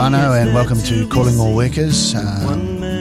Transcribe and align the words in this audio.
Whanau 0.00 0.32
and 0.32 0.54
welcome 0.54 0.80
to 0.84 1.06
Calling 1.08 1.38
All 1.38 1.54
Workers. 1.54 2.14
Uh, 2.14 2.56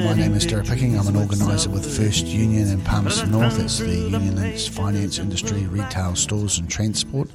my 0.06 0.14
name 0.16 0.34
is 0.34 0.46
Dereck 0.46 0.68
Picking. 0.68 1.00
I'm 1.00 1.08
an 1.08 1.16
organiser 1.16 1.70
with 1.70 1.86
First 1.86 2.26
Union 2.26 2.68
in 2.68 2.82
Palmerston 2.82 3.32
North. 3.32 3.58
It's 3.58 3.78
the 3.78 3.88
union 3.88 4.36
that's 4.36 4.68
finance, 4.68 5.18
industry, 5.18 5.66
retail, 5.68 6.16
stores 6.16 6.60
and 6.60 6.70
transport. 6.70 7.30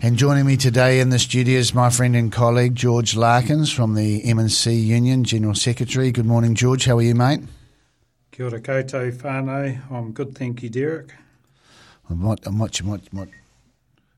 And 0.00 0.16
joining 0.16 0.46
me 0.46 0.56
today 0.56 1.00
in 1.00 1.10
the 1.10 1.18
studio 1.18 1.58
is 1.58 1.74
my 1.74 1.90
friend 1.90 2.16
and 2.16 2.32
colleague 2.32 2.74
George 2.74 3.14
Larkins 3.14 3.70
from 3.70 3.96
the 3.96 4.24
M&C 4.24 4.72
Union, 4.72 5.24
General 5.24 5.54
Secretary. 5.54 6.10
Good 6.10 6.24
morning, 6.24 6.54
George. 6.54 6.86
How 6.86 6.96
are 6.96 7.02
you, 7.02 7.14
mate? 7.14 7.40
Kia 8.32 8.46
ora 8.46 8.60
koutou 8.62 9.12
whānau. 9.12 9.78
I'm 9.90 10.12
good, 10.12 10.34
thank 10.34 10.62
you, 10.62 10.70
Dereck. 10.70 11.10
I 12.08 12.14
might, 12.14 12.48
I 12.48 12.50
might, 12.50 12.80
you 12.80 12.86
might, 12.86 13.12
might, 13.12 13.28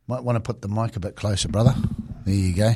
might 0.07 0.23
want 0.23 0.37
to 0.37 0.41
put 0.41 0.63
the 0.63 0.69
mic 0.69 0.95
a 0.95 1.01
bit 1.01 1.17
closer, 1.17 1.49
brother. 1.49 1.75
There 2.29 2.37
you 2.37 2.55
go. 2.55 2.75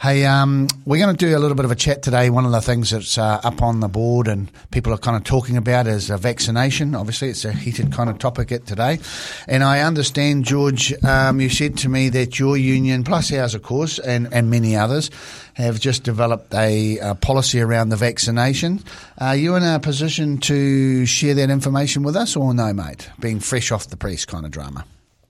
Hey, 0.00 0.26
um, 0.26 0.66
we're 0.84 0.98
going 0.98 1.16
to 1.16 1.26
do 1.26 1.36
a 1.36 1.38
little 1.38 1.54
bit 1.54 1.64
of 1.64 1.70
a 1.70 1.76
chat 1.76 2.02
today. 2.02 2.30
One 2.30 2.44
of 2.44 2.50
the 2.50 2.60
things 2.60 2.90
that's 2.90 3.16
uh, 3.16 3.40
up 3.44 3.62
on 3.62 3.78
the 3.78 3.86
board 3.86 4.26
and 4.26 4.50
people 4.72 4.92
are 4.92 4.98
kind 4.98 5.16
of 5.16 5.22
talking 5.22 5.56
about 5.56 5.86
is 5.86 6.08
vaccination. 6.08 6.96
Obviously, 6.96 7.28
it's 7.28 7.44
a 7.44 7.52
heated 7.52 7.92
kind 7.92 8.10
of 8.10 8.18
topic 8.18 8.50
at 8.50 8.66
today. 8.66 8.98
And 9.46 9.62
I 9.62 9.82
understand, 9.82 10.46
George, 10.46 10.92
um, 11.04 11.40
you 11.40 11.48
said 11.48 11.78
to 11.78 11.88
me 11.88 12.08
that 12.08 12.40
your 12.40 12.56
union, 12.56 13.04
plus 13.04 13.32
ours, 13.32 13.54
of 13.54 13.62
course, 13.62 14.00
and, 14.00 14.34
and 14.34 14.50
many 14.50 14.74
others, 14.74 15.12
have 15.54 15.78
just 15.78 16.02
developed 16.02 16.52
a, 16.54 16.98
a 16.98 17.14
policy 17.14 17.60
around 17.60 17.90
the 17.90 17.96
vaccination. 17.96 18.82
Are 19.18 19.36
you 19.36 19.54
in 19.54 19.62
a 19.62 19.78
position 19.78 20.38
to 20.38 21.06
share 21.06 21.34
that 21.34 21.50
information 21.50 22.02
with 22.02 22.16
us 22.16 22.34
or 22.34 22.52
no, 22.52 22.72
mate? 22.72 23.08
Being 23.20 23.38
fresh 23.38 23.70
off 23.70 23.86
the 23.86 23.96
press 23.96 24.24
kind 24.24 24.44
of 24.44 24.50
drama. 24.50 24.84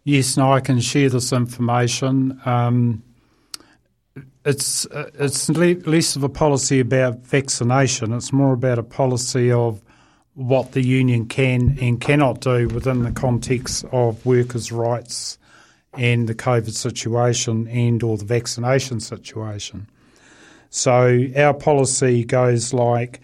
Yes, 0.04 0.38
no, 0.38 0.54
I 0.54 0.60
can 0.60 0.80
share 0.80 1.10
this 1.10 1.34
information. 1.34 2.40
Um, 2.46 3.02
it's 4.48 4.86
uh, 4.86 5.10
it's 5.14 5.48
less 5.50 6.16
of 6.16 6.24
a 6.24 6.28
policy 6.28 6.80
about 6.80 7.18
vaccination. 7.18 8.12
It's 8.14 8.32
more 8.32 8.54
about 8.54 8.78
a 8.78 8.82
policy 8.82 9.52
of 9.52 9.82
what 10.34 10.72
the 10.72 10.84
union 10.84 11.26
can 11.26 11.76
and 11.80 12.00
cannot 12.00 12.40
do 12.40 12.68
within 12.68 13.02
the 13.02 13.12
context 13.12 13.84
of 13.92 14.24
workers' 14.24 14.72
rights 14.72 15.36
and 15.94 16.28
the 16.28 16.34
COVID 16.34 16.72
situation 16.72 17.68
and 17.68 18.02
or 18.02 18.16
the 18.16 18.24
vaccination 18.24 19.00
situation. 19.00 19.86
So 20.70 21.26
our 21.36 21.54
policy 21.54 22.24
goes 22.24 22.72
like, 22.72 23.20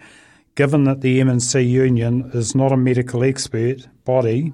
given 0.57 0.85
that 0.85 1.03
the 1.03 1.21
M&C 1.21 1.61
union 1.61 2.31
is 2.35 2.55
not 2.55 2.73
a 2.73 2.77
medical 2.77 3.23
expert 3.23 3.87
body, 4.05 4.53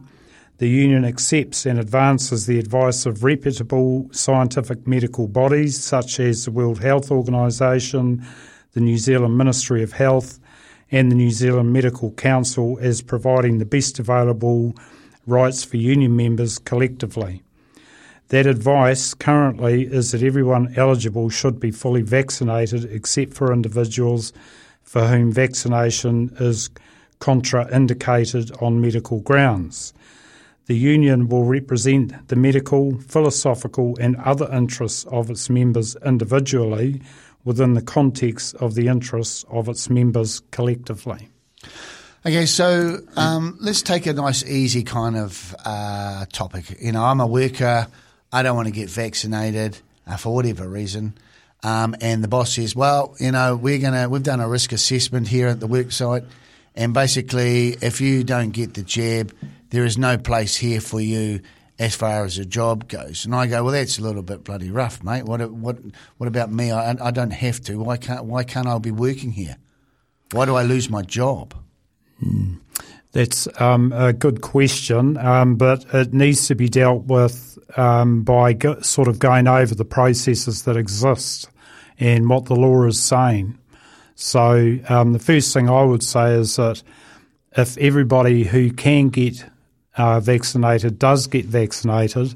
the 0.61 0.69
union 0.69 1.07
accepts 1.07 1.65
and 1.65 1.79
advances 1.79 2.45
the 2.45 2.59
advice 2.59 3.07
of 3.07 3.25
reputable 3.25 4.07
scientific 4.13 4.87
medical 4.87 5.27
bodies 5.27 5.83
such 5.83 6.21
as 6.21 6.45
the 6.45 6.51
World 6.51 6.83
Health 6.83 7.11
Organization, 7.11 8.23
the 8.73 8.81
New 8.81 8.99
Zealand 8.99 9.39
Ministry 9.39 9.83
of 9.83 9.93
Health, 9.93 10.39
and 10.91 11.11
the 11.11 11.17
New 11.17 11.31
Zealand 11.31 11.73
Medical 11.73 12.11
Council 12.11 12.79
as 12.83 13.01
providing 13.01 13.57
the 13.57 13.65
best 13.65 13.99
available 13.99 14.75
rights 15.27 15.65
for 15.65 15.79
union 15.79 16.15
members 16.15 16.59
collectively. 16.59 17.43
That 18.29 18.45
advice 18.45 19.15
currently 19.15 19.85
is 19.85 20.11
that 20.11 20.23
everyone 20.23 20.75
eligible 20.77 21.31
should 21.31 21.59
be 21.59 21.71
fully 21.71 22.03
vaccinated 22.03 22.85
except 22.85 23.33
for 23.33 23.51
individuals 23.51 24.35
for 24.83 25.07
whom 25.07 25.33
vaccination 25.33 26.37
is 26.39 26.69
contraindicated 27.19 28.63
on 28.63 28.83
medical 28.83 29.21
grounds. 29.21 29.95
The 30.71 30.77
union 30.77 31.29
will 31.29 31.47
represent 31.47 32.29
the 32.29 32.37
medical, 32.37 32.97
philosophical, 33.01 33.97
and 33.99 34.15
other 34.19 34.49
interests 34.53 35.05
of 35.07 35.29
its 35.29 35.51
members 35.51 35.97
individually 36.07 37.03
within 37.45 37.75
the 37.75 37.83
context 37.83 38.55
of 38.55 38.77
the 38.77 38.87
interests 38.87 39.45
of 39.51 39.69
its 39.69 39.91
members 39.91 40.43
collectively. 40.53 41.29
Okay, 42.25 42.47
so 42.47 43.01
um, 43.17 43.59
let's 43.61 43.83
take 43.83 44.07
a 44.07 44.13
nice, 44.13 44.45
easy 44.45 44.85
kind 44.85 45.17
of 45.17 45.57
uh, 45.65 46.27
topic. 46.33 46.81
You 46.81 46.93
know, 46.93 47.03
I'm 47.03 47.19
a 47.19 47.27
worker, 47.27 47.89
I 48.33 48.45
don't 48.45 48.55
want 48.55 48.69
to 48.69 48.73
get 48.73 48.91
vaccinated 48.91 49.77
uh, 50.07 50.19
for 50.19 50.33
whatever 50.33 50.69
reason. 50.69 51.15
Um, 51.65 51.97
and 52.01 52.23
the 52.23 52.29
boss 52.29 52.55
says, 52.55 52.77
well, 52.77 53.17
you 53.19 53.33
know, 53.33 53.57
we're 53.57 53.81
to, 53.81 54.07
we've 54.09 54.23
done 54.23 54.39
a 54.39 54.49
risk 54.49 54.71
assessment 54.71 55.27
here 55.27 55.49
at 55.49 55.59
the 55.59 55.67
work 55.67 55.91
site. 55.91 56.23
And 56.77 56.95
basically, 56.95 57.71
if 57.83 58.01
you 58.01 58.23
don't 58.23 58.51
get 58.51 58.75
the 58.75 58.83
jab, 58.83 59.35
there 59.71 59.85
is 59.85 59.97
no 59.97 60.19
place 60.19 60.57
here 60.57 60.81
for 60.81 61.01
you 61.01 61.41
as 61.79 61.97
far 61.97 62.25
as 62.25 62.37
a 62.37 62.45
job 62.45 62.89
goes. 62.89 63.25
And 63.25 63.35
I 63.35 63.47
go, 63.47 63.65
well, 63.65 63.73
that's 63.73 63.99
a 63.99 64.03
little 64.03 64.23
bit 64.23 64.45
bloody 64.45 64.71
rough, 64.71 65.03
mate. 65.03 65.25
What 65.25 65.51
what 65.51 65.79
what 66.19 66.27
about 66.27 66.53
me? 66.53 66.71
I, 66.71 66.91
I 67.01 67.11
don't 67.11 67.31
have 67.31 67.61
to. 67.63 67.79
Why 67.79 67.97
can't 67.97 68.27
why 68.27 68.45
can't 68.45 68.67
I 68.67 68.79
be 68.79 68.91
working 68.91 69.33
here? 69.33 69.57
Why 70.33 70.45
do 70.45 70.55
I 70.55 70.63
lose 70.63 70.91
my 70.91 71.03
job? 71.03 71.55
Mm. 72.23 72.61
That's 73.13 73.49
um, 73.61 73.93
a 73.93 74.13
good 74.13 74.41
question, 74.41 75.17
um, 75.17 75.57
but 75.57 75.85
it 75.93 76.15
needs 76.15 76.47
to 76.47 76.55
be 76.55 76.69
dealt 76.69 77.07
with 77.07 77.59
um, 77.77 78.23
by 78.23 78.53
go, 78.53 78.81
sort 78.83 79.09
of 79.09 79.19
going 79.19 79.49
over 79.49 79.75
the 79.75 79.85
processes 79.85 80.63
that 80.63 80.77
exist 80.77 81.49
and 81.99 82.29
what 82.29 82.45
the 82.45 82.55
law 82.55 82.85
is 82.85 83.03
saying. 83.03 83.59
So 84.15 84.79
um, 84.89 85.13
the 85.13 85.19
first 85.19 85.53
thing 85.53 85.69
I 85.69 85.83
would 85.83 86.05
say 86.05 86.35
is 86.35 86.55
that 86.57 86.85
if 87.57 87.77
everybody 87.79 88.45
who 88.45 88.71
can 88.71 89.09
get 89.09 89.45
uh, 90.01 90.21
vaccinated 90.21 90.99
does 90.99 91.27
get 91.27 91.45
vaccinated, 91.45 92.35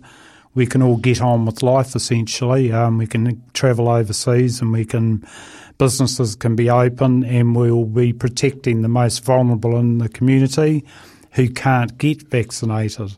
we 0.54 0.66
can 0.66 0.82
all 0.82 0.96
get 0.96 1.20
on 1.20 1.46
with 1.46 1.62
life 1.62 1.96
essentially. 1.96 2.70
Um, 2.70 2.98
we 2.98 3.06
can 3.06 3.42
travel 3.54 3.88
overseas 3.88 4.60
and 4.60 4.70
we 4.70 4.84
can, 4.84 5.26
businesses 5.78 6.36
can 6.36 6.54
be 6.54 6.70
open 6.70 7.24
and 7.24 7.56
we'll 7.56 7.86
be 7.86 8.12
protecting 8.12 8.82
the 8.82 8.88
most 8.88 9.24
vulnerable 9.24 9.76
in 9.78 9.98
the 9.98 10.08
community 10.08 10.84
who 11.32 11.48
can't 11.48 11.96
get 11.98 12.28
vaccinated. 12.28 13.16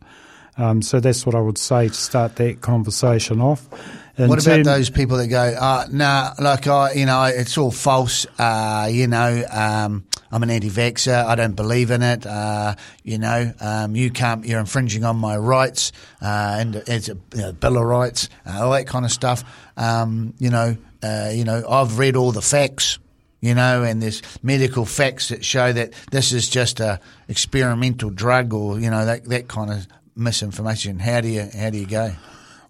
Um, 0.56 0.80
so 0.80 1.00
that's 1.00 1.26
what 1.26 1.34
I 1.34 1.40
would 1.40 1.58
say 1.58 1.88
to 1.88 1.94
start 1.94 2.36
that 2.36 2.62
conversation 2.62 3.40
off. 3.40 3.68
In 4.16 4.28
what 4.30 4.44
about 4.46 4.64
those 4.64 4.88
people 4.88 5.18
that 5.18 5.26
go, 5.26 5.42
uh, 5.42 5.86
nah, 5.92 6.32
like 6.40 6.66
I, 6.66 6.92
you 6.92 7.04
know, 7.04 7.24
it's 7.24 7.58
all 7.58 7.70
false. 7.70 8.26
Uh, 8.38 8.88
you 8.90 9.06
know, 9.06 9.44
um, 9.50 10.06
I'm 10.30 10.42
an 10.42 10.50
anti-vaxxer. 10.50 11.24
I 11.24 11.34
don't 11.34 11.54
believe 11.54 11.90
in 11.90 12.02
it. 12.02 12.26
Uh, 12.26 12.74
you 13.02 13.18
know, 13.18 13.52
um, 13.60 13.96
you 13.96 14.10
can't. 14.10 14.44
You're 14.44 14.60
infringing 14.60 15.04
on 15.04 15.16
my 15.16 15.36
rights, 15.36 15.92
uh, 16.22 16.56
and 16.58 16.76
it's 16.86 17.08
a 17.08 17.16
you 17.34 17.42
know, 17.42 17.52
bill 17.52 17.76
of 17.76 17.84
rights, 17.84 18.28
uh, 18.46 18.64
all 18.64 18.72
that 18.72 18.86
kind 18.86 19.04
of 19.04 19.12
stuff. 19.12 19.44
Um, 19.76 20.34
you 20.38 20.50
know, 20.50 20.76
uh, 21.02 21.30
you 21.32 21.44
know, 21.44 21.64
I've 21.68 21.98
read 21.98 22.16
all 22.16 22.32
the 22.32 22.42
facts. 22.42 22.98
You 23.40 23.54
know, 23.54 23.84
and 23.84 24.02
there's 24.02 24.22
medical 24.42 24.84
facts 24.86 25.28
that 25.28 25.44
show 25.44 25.72
that 25.72 25.92
this 26.10 26.32
is 26.32 26.48
just 26.48 26.80
a 26.80 26.98
experimental 27.28 28.10
drug, 28.10 28.52
or 28.52 28.80
you 28.80 28.90
know 28.90 29.04
that 29.04 29.24
that 29.26 29.46
kind 29.46 29.70
of 29.70 29.86
misinformation. 30.16 30.98
How 30.98 31.20
do 31.20 31.28
you 31.28 31.48
how 31.56 31.70
do 31.70 31.78
you 31.78 31.86
go? 31.86 32.12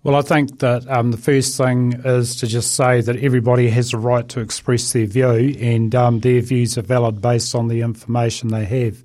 Well, 0.06 0.14
I 0.14 0.23
think 0.23 0.61
that 0.61 0.88
um, 0.88 1.11
the 1.11 1.17
first 1.17 1.56
thing 1.56 1.94
is 2.05 2.37
to 2.37 2.47
just 2.47 2.76
say 2.76 3.00
that 3.00 3.17
everybody 3.17 3.69
has 3.70 3.93
a 3.93 3.99
right 3.99 4.29
to 4.29 4.38
express 4.38 4.93
their 4.93 5.05
view, 5.05 5.56
and 5.58 5.93
um, 5.97 6.20
their 6.20 6.41
views 6.41 6.79
are 6.79 6.82
valid 6.82 7.20
based 7.20 7.56
on 7.56 7.67
the 7.67 7.81
information 7.81 8.50
they 8.50 8.67
have. 8.67 9.03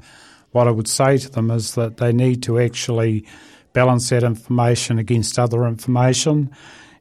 What 0.51 0.68
I 0.68 0.69
would 0.69 0.88
say 0.88 1.18
to 1.18 1.27
them 1.27 1.50
is 1.50 1.74
that 1.74 1.98
they 1.98 2.13
need 2.13 2.44
to 2.44 2.59
actually 2.59 3.25
balance 3.74 4.09
that 4.09 4.21
information 4.21 5.00
against 5.00 5.39
other 5.39 5.65
information, 5.65 6.51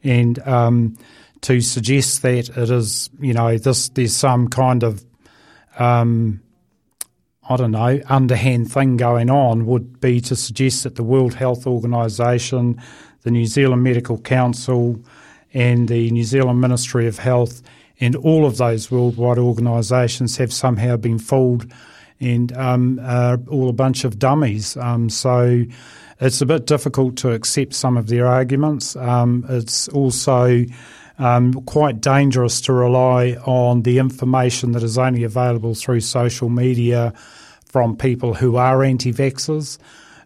and 0.02 0.38
um, 0.48 0.96
to 1.42 1.60
suggest 1.60 2.22
that 2.22 2.48
it 2.56 2.70
is, 2.70 3.10
you 3.20 3.34
know, 3.34 3.58
this 3.58 3.90
there's 3.90 4.16
some 4.16 4.48
kind 4.48 4.82
of 4.82 5.04
um, 5.78 6.40
I 7.50 7.56
don't 7.56 7.72
know, 7.72 8.00
underhand 8.08 8.72
thing 8.72 8.96
going 8.96 9.28
on 9.28 9.66
would 9.66 10.00
be 10.00 10.20
to 10.22 10.36
suggest 10.36 10.84
that 10.84 10.94
the 10.94 11.02
World 11.02 11.34
Health 11.34 11.66
Organization, 11.66 12.80
the 13.22 13.30
New 13.30 13.46
Zealand 13.46 13.82
Medical 13.82 14.18
Council, 14.18 14.98
and 15.52 15.88
the 15.88 16.10
New 16.10 16.24
Zealand 16.24 16.60
Ministry 16.60 17.06
of 17.06 17.18
Health, 17.18 17.62
and 18.00 18.16
all 18.16 18.46
of 18.46 18.56
those 18.56 18.90
worldwide 18.90 19.38
organisations 19.38 20.36
have 20.36 20.52
somehow 20.52 20.96
been 20.96 21.18
fooled 21.18 21.70
and 22.20 22.52
um, 22.52 23.00
are 23.02 23.38
all 23.48 23.68
a 23.68 23.72
bunch 23.72 24.04
of 24.04 24.18
dummies. 24.18 24.76
Um, 24.76 25.08
so 25.08 25.64
it's 26.20 26.40
a 26.40 26.46
bit 26.46 26.66
difficult 26.66 27.16
to 27.16 27.32
accept 27.32 27.74
some 27.74 27.96
of 27.96 28.08
their 28.08 28.26
arguments. 28.26 28.94
Um, 28.96 29.44
it's 29.48 29.88
also 29.88 30.64
um, 31.18 31.52
quite 31.64 32.00
dangerous 32.00 32.60
to 32.62 32.72
rely 32.72 33.32
on 33.44 33.82
the 33.82 33.98
information 33.98 34.72
that 34.72 34.82
is 34.82 34.98
only 34.98 35.24
available 35.24 35.74
through 35.74 36.00
social 36.00 36.48
media 36.48 37.12
from 37.64 37.96
people 37.96 38.34
who 38.34 38.56
are 38.56 38.82
anti 38.82 39.12
vaxxers. 39.12 39.78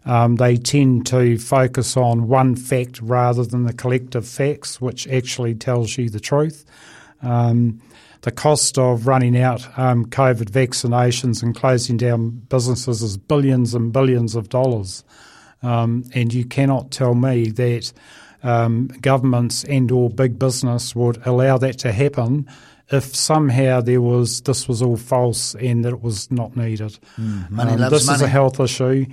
Um, 0.05 0.35
they 0.35 0.55
tend 0.57 1.07
to 1.07 1.37
focus 1.37 1.97
on 1.97 2.27
one 2.27 2.55
fact 2.55 3.01
rather 3.01 3.43
than 3.43 3.65
the 3.65 3.73
collective 3.73 4.27
facts, 4.27 4.79
which 4.79 5.07
actually 5.07 5.55
tells 5.55 5.97
you 5.97 6.09
the 6.09 6.19
truth. 6.19 6.63
Um, 7.21 7.81
the 8.21 8.31
cost 8.31 8.77
of 8.77 9.07
running 9.07 9.37
out 9.37 9.67
um, 9.77 10.05
COVID 10.05 10.49
vaccinations 10.49 11.41
and 11.43 11.55
closing 11.55 11.97
down 11.97 12.29
businesses 12.49 13.01
is 13.01 13.17
billions 13.17 13.73
and 13.73 13.91
billions 13.91 14.35
of 14.35 14.49
dollars. 14.49 15.03
Um, 15.61 16.03
and 16.13 16.33
you 16.33 16.45
cannot 16.45 16.91
tell 16.91 17.15
me 17.15 17.49
that 17.51 17.91
um, 18.43 18.87
governments 19.01 19.63
and 19.63 19.91
or 19.91 20.09
big 20.09 20.37
business 20.37 20.95
would 20.95 21.25
allow 21.25 21.57
that 21.57 21.79
to 21.79 21.91
happen 21.91 22.47
if 22.91 23.15
somehow 23.15 23.81
there 23.81 24.01
was 24.01 24.41
this 24.41 24.67
was 24.67 24.81
all 24.83 24.97
false 24.97 25.55
and 25.55 25.83
that 25.83 25.93
it 25.93 26.01
was 26.01 26.29
not 26.29 26.55
needed. 26.55 26.99
Mm, 27.17 27.49
money 27.49 27.71
um, 27.73 27.79
loves 27.79 27.93
this 27.93 28.05
money. 28.05 28.15
is 28.17 28.21
a 28.21 28.27
health 28.27 28.59
issue 28.59 29.05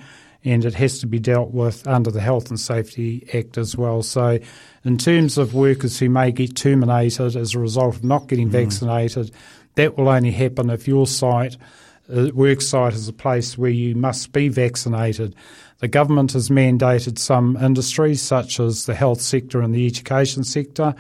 and 0.44 0.64
it 0.64 0.74
has 0.74 0.98
to 1.00 1.06
be 1.06 1.18
dealt 1.18 1.52
with 1.52 1.86
under 1.86 2.10
the 2.10 2.20
Health 2.20 2.50
and 2.50 2.58
Safety 2.58 3.26
Act 3.32 3.58
as 3.58 3.76
well. 3.76 4.02
So, 4.02 4.38
in 4.84 4.98
terms 4.98 5.38
of 5.38 5.54
workers 5.54 5.98
who 5.98 6.08
may 6.10 6.32
get 6.32 6.56
terminated 6.56 7.36
as 7.36 7.54
a 7.54 7.58
result 7.58 7.96
of 7.96 8.04
not 8.04 8.28
getting 8.28 8.48
Mm. 8.48 8.52
vaccinated, 8.52 9.30
that 9.76 9.96
will 9.96 10.08
only 10.08 10.32
happen 10.32 10.70
if 10.70 10.88
your 10.88 11.06
site, 11.06 11.56
uh, 12.12 12.28
work 12.34 12.60
site, 12.60 12.94
is 12.94 13.08
a 13.08 13.12
place 13.12 13.56
where 13.56 13.70
you 13.70 13.94
must 13.94 14.32
be 14.32 14.48
vaccinated. 14.48 15.34
The 15.78 15.88
government 15.88 16.32
has 16.32 16.48
mandated 16.48 17.18
some 17.18 17.56
industries, 17.56 18.20
such 18.22 18.60
as 18.60 18.86
the 18.86 18.94
health 18.94 19.20
sector 19.20 19.60
and 19.60 19.74
the 19.74 19.86
education 19.86 20.44
sector, 20.44 20.94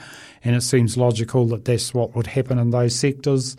and 0.44 0.56
it 0.56 0.62
seems 0.62 0.96
logical 0.96 1.46
that 1.48 1.64
that's 1.64 1.92
what 1.94 2.16
would 2.16 2.26
happen 2.28 2.58
in 2.58 2.70
those 2.70 2.94
sectors. 2.94 3.56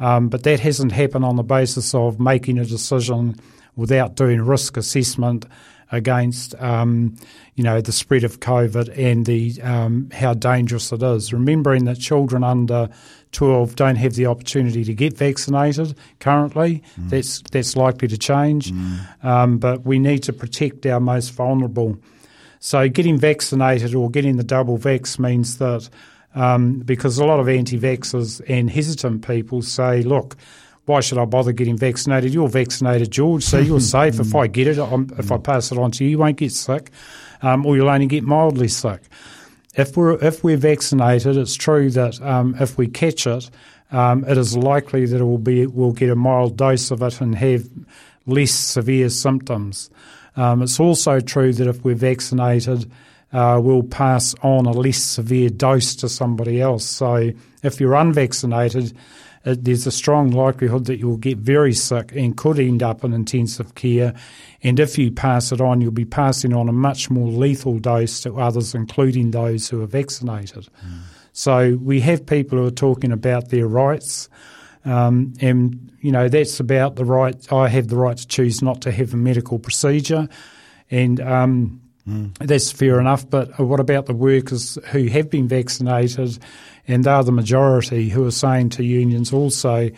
Um, 0.00 0.28
but 0.28 0.42
that 0.42 0.58
hasn't 0.60 0.90
happened 0.90 1.24
on 1.24 1.36
the 1.36 1.44
basis 1.44 1.94
of 1.94 2.18
making 2.18 2.58
a 2.58 2.64
decision 2.64 3.36
without 3.76 4.14
doing 4.14 4.40
risk 4.40 4.76
assessment 4.76 5.46
against 5.92 6.54
um, 6.60 7.14
you 7.54 7.62
know 7.62 7.80
the 7.80 7.92
spread 7.92 8.24
of 8.24 8.40
COVID 8.40 8.96
and 8.98 9.26
the 9.26 9.60
um, 9.62 10.10
how 10.12 10.34
dangerous 10.34 10.92
it 10.92 11.02
is. 11.02 11.32
Remembering 11.32 11.84
that 11.84 11.98
children 11.98 12.42
under 12.42 12.88
12 13.32 13.76
don't 13.76 13.96
have 13.96 14.14
the 14.14 14.26
opportunity 14.26 14.84
to 14.84 14.94
get 14.94 15.16
vaccinated 15.16 15.96
currently. 16.20 16.82
That's 17.10 17.42
that's 17.50 17.76
likely 17.76 18.08
to 18.08 18.18
change, 18.18 18.72
um, 19.22 19.58
but 19.58 19.84
we 19.84 19.98
need 19.98 20.22
to 20.24 20.32
protect 20.32 20.86
our 20.86 21.00
most 21.00 21.30
vulnerable. 21.30 21.98
So 22.60 22.88
getting 22.88 23.18
vaccinated 23.18 23.94
or 23.94 24.10
getting 24.10 24.36
the 24.36 24.44
double 24.44 24.78
vax 24.78 25.18
means 25.18 25.58
that 25.58 25.88
um, 26.34 26.80
because 26.80 27.18
a 27.18 27.24
lot 27.24 27.38
of 27.38 27.48
anti-vaxxers 27.48 28.40
and 28.48 28.70
hesitant 28.70 29.26
people 29.26 29.62
say, 29.62 30.02
look, 30.02 30.36
why 30.86 31.00
should 31.00 31.18
I 31.18 31.24
bother 31.24 31.52
getting 31.52 31.76
vaccinated? 31.76 32.34
You're 32.34 32.48
vaccinated, 32.48 33.10
George, 33.10 33.42
so 33.42 33.58
you're 33.58 33.80
safe. 33.96 34.20
if 34.20 34.34
I 34.34 34.46
get 34.46 34.66
it, 34.66 34.78
I'm, 34.78 35.10
if 35.18 35.32
I 35.32 35.38
pass 35.38 35.72
it 35.72 35.78
on 35.78 35.90
to 35.92 36.04
you, 36.04 36.10
you 36.10 36.18
won't 36.18 36.36
get 36.36 36.52
sick, 36.52 36.90
um, 37.42 37.64
or 37.64 37.76
you'll 37.76 37.88
only 37.88 38.06
get 38.06 38.24
mildly 38.24 38.68
sick. 38.68 39.02
If 39.76 39.96
we're 39.96 40.22
if 40.22 40.44
we're 40.44 40.56
vaccinated, 40.56 41.36
it's 41.36 41.54
true 41.54 41.90
that 41.90 42.20
um, 42.22 42.54
if 42.60 42.78
we 42.78 42.86
catch 42.86 43.26
it, 43.26 43.50
um, 43.90 44.24
it 44.24 44.38
is 44.38 44.56
likely 44.56 45.06
that 45.06 45.20
it 45.20 45.24
will 45.24 45.38
be 45.38 45.66
we'll 45.66 45.92
get 45.92 46.10
a 46.10 46.16
mild 46.16 46.56
dose 46.56 46.90
of 46.90 47.02
it 47.02 47.20
and 47.20 47.34
have 47.34 47.68
less 48.26 48.52
severe 48.52 49.08
symptoms. 49.08 49.90
Um, 50.36 50.62
it's 50.62 50.78
also 50.80 51.20
true 51.20 51.52
that 51.52 51.66
if 51.66 51.84
we're 51.84 51.94
vaccinated, 51.94 52.90
uh, 53.32 53.60
we'll 53.62 53.82
pass 53.82 54.34
on 54.42 54.66
a 54.66 54.72
less 54.72 55.02
severe 55.02 55.48
dose 55.48 55.96
to 55.96 56.08
somebody 56.08 56.60
else. 56.60 56.84
So 56.84 57.32
if 57.62 57.80
you're 57.80 57.94
unvaccinated, 57.94 58.96
there's 59.44 59.86
a 59.86 59.90
strong 59.90 60.30
likelihood 60.30 60.86
that 60.86 60.98
you'll 60.98 61.18
get 61.18 61.38
very 61.38 61.74
sick 61.74 62.12
and 62.12 62.36
could 62.36 62.58
end 62.58 62.82
up 62.82 63.04
in 63.04 63.12
intensive 63.12 63.74
care. 63.74 64.14
And 64.62 64.80
if 64.80 64.96
you 64.96 65.12
pass 65.12 65.52
it 65.52 65.60
on, 65.60 65.80
you'll 65.80 65.90
be 65.90 66.06
passing 66.06 66.54
on 66.54 66.68
a 66.68 66.72
much 66.72 67.10
more 67.10 67.28
lethal 67.28 67.78
dose 67.78 68.20
to 68.22 68.40
others, 68.40 68.74
including 68.74 69.32
those 69.32 69.68
who 69.68 69.82
are 69.82 69.86
vaccinated. 69.86 70.68
So 71.32 71.78
we 71.82 72.00
have 72.00 72.24
people 72.24 72.58
who 72.58 72.66
are 72.66 72.70
talking 72.70 73.12
about 73.12 73.50
their 73.50 73.66
rights. 73.66 74.28
Um, 74.86 75.34
and, 75.40 75.92
you 76.00 76.12
know, 76.12 76.28
that's 76.28 76.60
about 76.60 76.96
the 76.96 77.04
right, 77.04 77.52
I 77.52 77.68
have 77.68 77.88
the 77.88 77.96
right 77.96 78.16
to 78.16 78.26
choose 78.26 78.62
not 78.62 78.80
to 78.82 78.92
have 78.92 79.12
a 79.12 79.16
medical 79.16 79.58
procedure. 79.58 80.28
And 80.90 81.20
um, 81.20 81.82
that's 82.06 82.70
fair 82.70 83.00
enough. 83.00 83.28
But 83.28 83.58
what 83.58 83.80
about 83.80 84.06
the 84.06 84.14
workers 84.14 84.78
who 84.90 85.06
have 85.06 85.30
been 85.30 85.48
vaccinated 85.48 86.38
and 86.86 87.06
are 87.06 87.24
the 87.24 87.32
majority 87.32 88.10
who 88.10 88.26
are 88.26 88.30
saying 88.30 88.70
to 88.70 88.84
unions 88.84 89.32
also, 89.32 89.90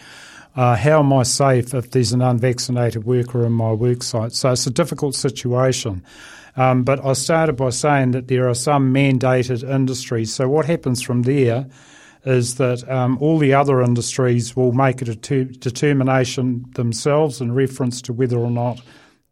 uh, 0.54 0.76
how 0.76 1.00
am 1.00 1.12
I 1.12 1.24
safe 1.24 1.74
if 1.74 1.90
there's 1.90 2.12
an 2.12 2.22
unvaccinated 2.22 3.04
worker 3.04 3.44
in 3.44 3.52
my 3.52 3.72
work 3.72 4.02
site? 4.02 4.32
So 4.32 4.52
it's 4.52 4.66
a 4.66 4.70
difficult 4.70 5.14
situation. 5.14 6.04
Um, 6.56 6.84
but 6.84 7.04
I 7.04 7.12
started 7.12 7.56
by 7.56 7.70
saying 7.70 8.12
that 8.12 8.28
there 8.28 8.48
are 8.48 8.54
some 8.54 8.94
mandated 8.94 9.68
industries. 9.68 10.32
So 10.32 10.48
what 10.48 10.64
happens 10.64 11.02
from 11.02 11.22
there 11.22 11.66
is 12.24 12.54
that 12.54 12.88
um, 12.90 13.18
all 13.20 13.38
the 13.38 13.52
other 13.52 13.82
industries 13.82 14.56
will 14.56 14.72
make 14.72 15.02
a 15.02 15.04
det- 15.04 15.60
determination 15.60 16.64
themselves 16.74 17.40
in 17.40 17.52
reference 17.52 18.00
to 18.02 18.12
whether 18.12 18.38
or 18.38 18.50
not 18.50 18.80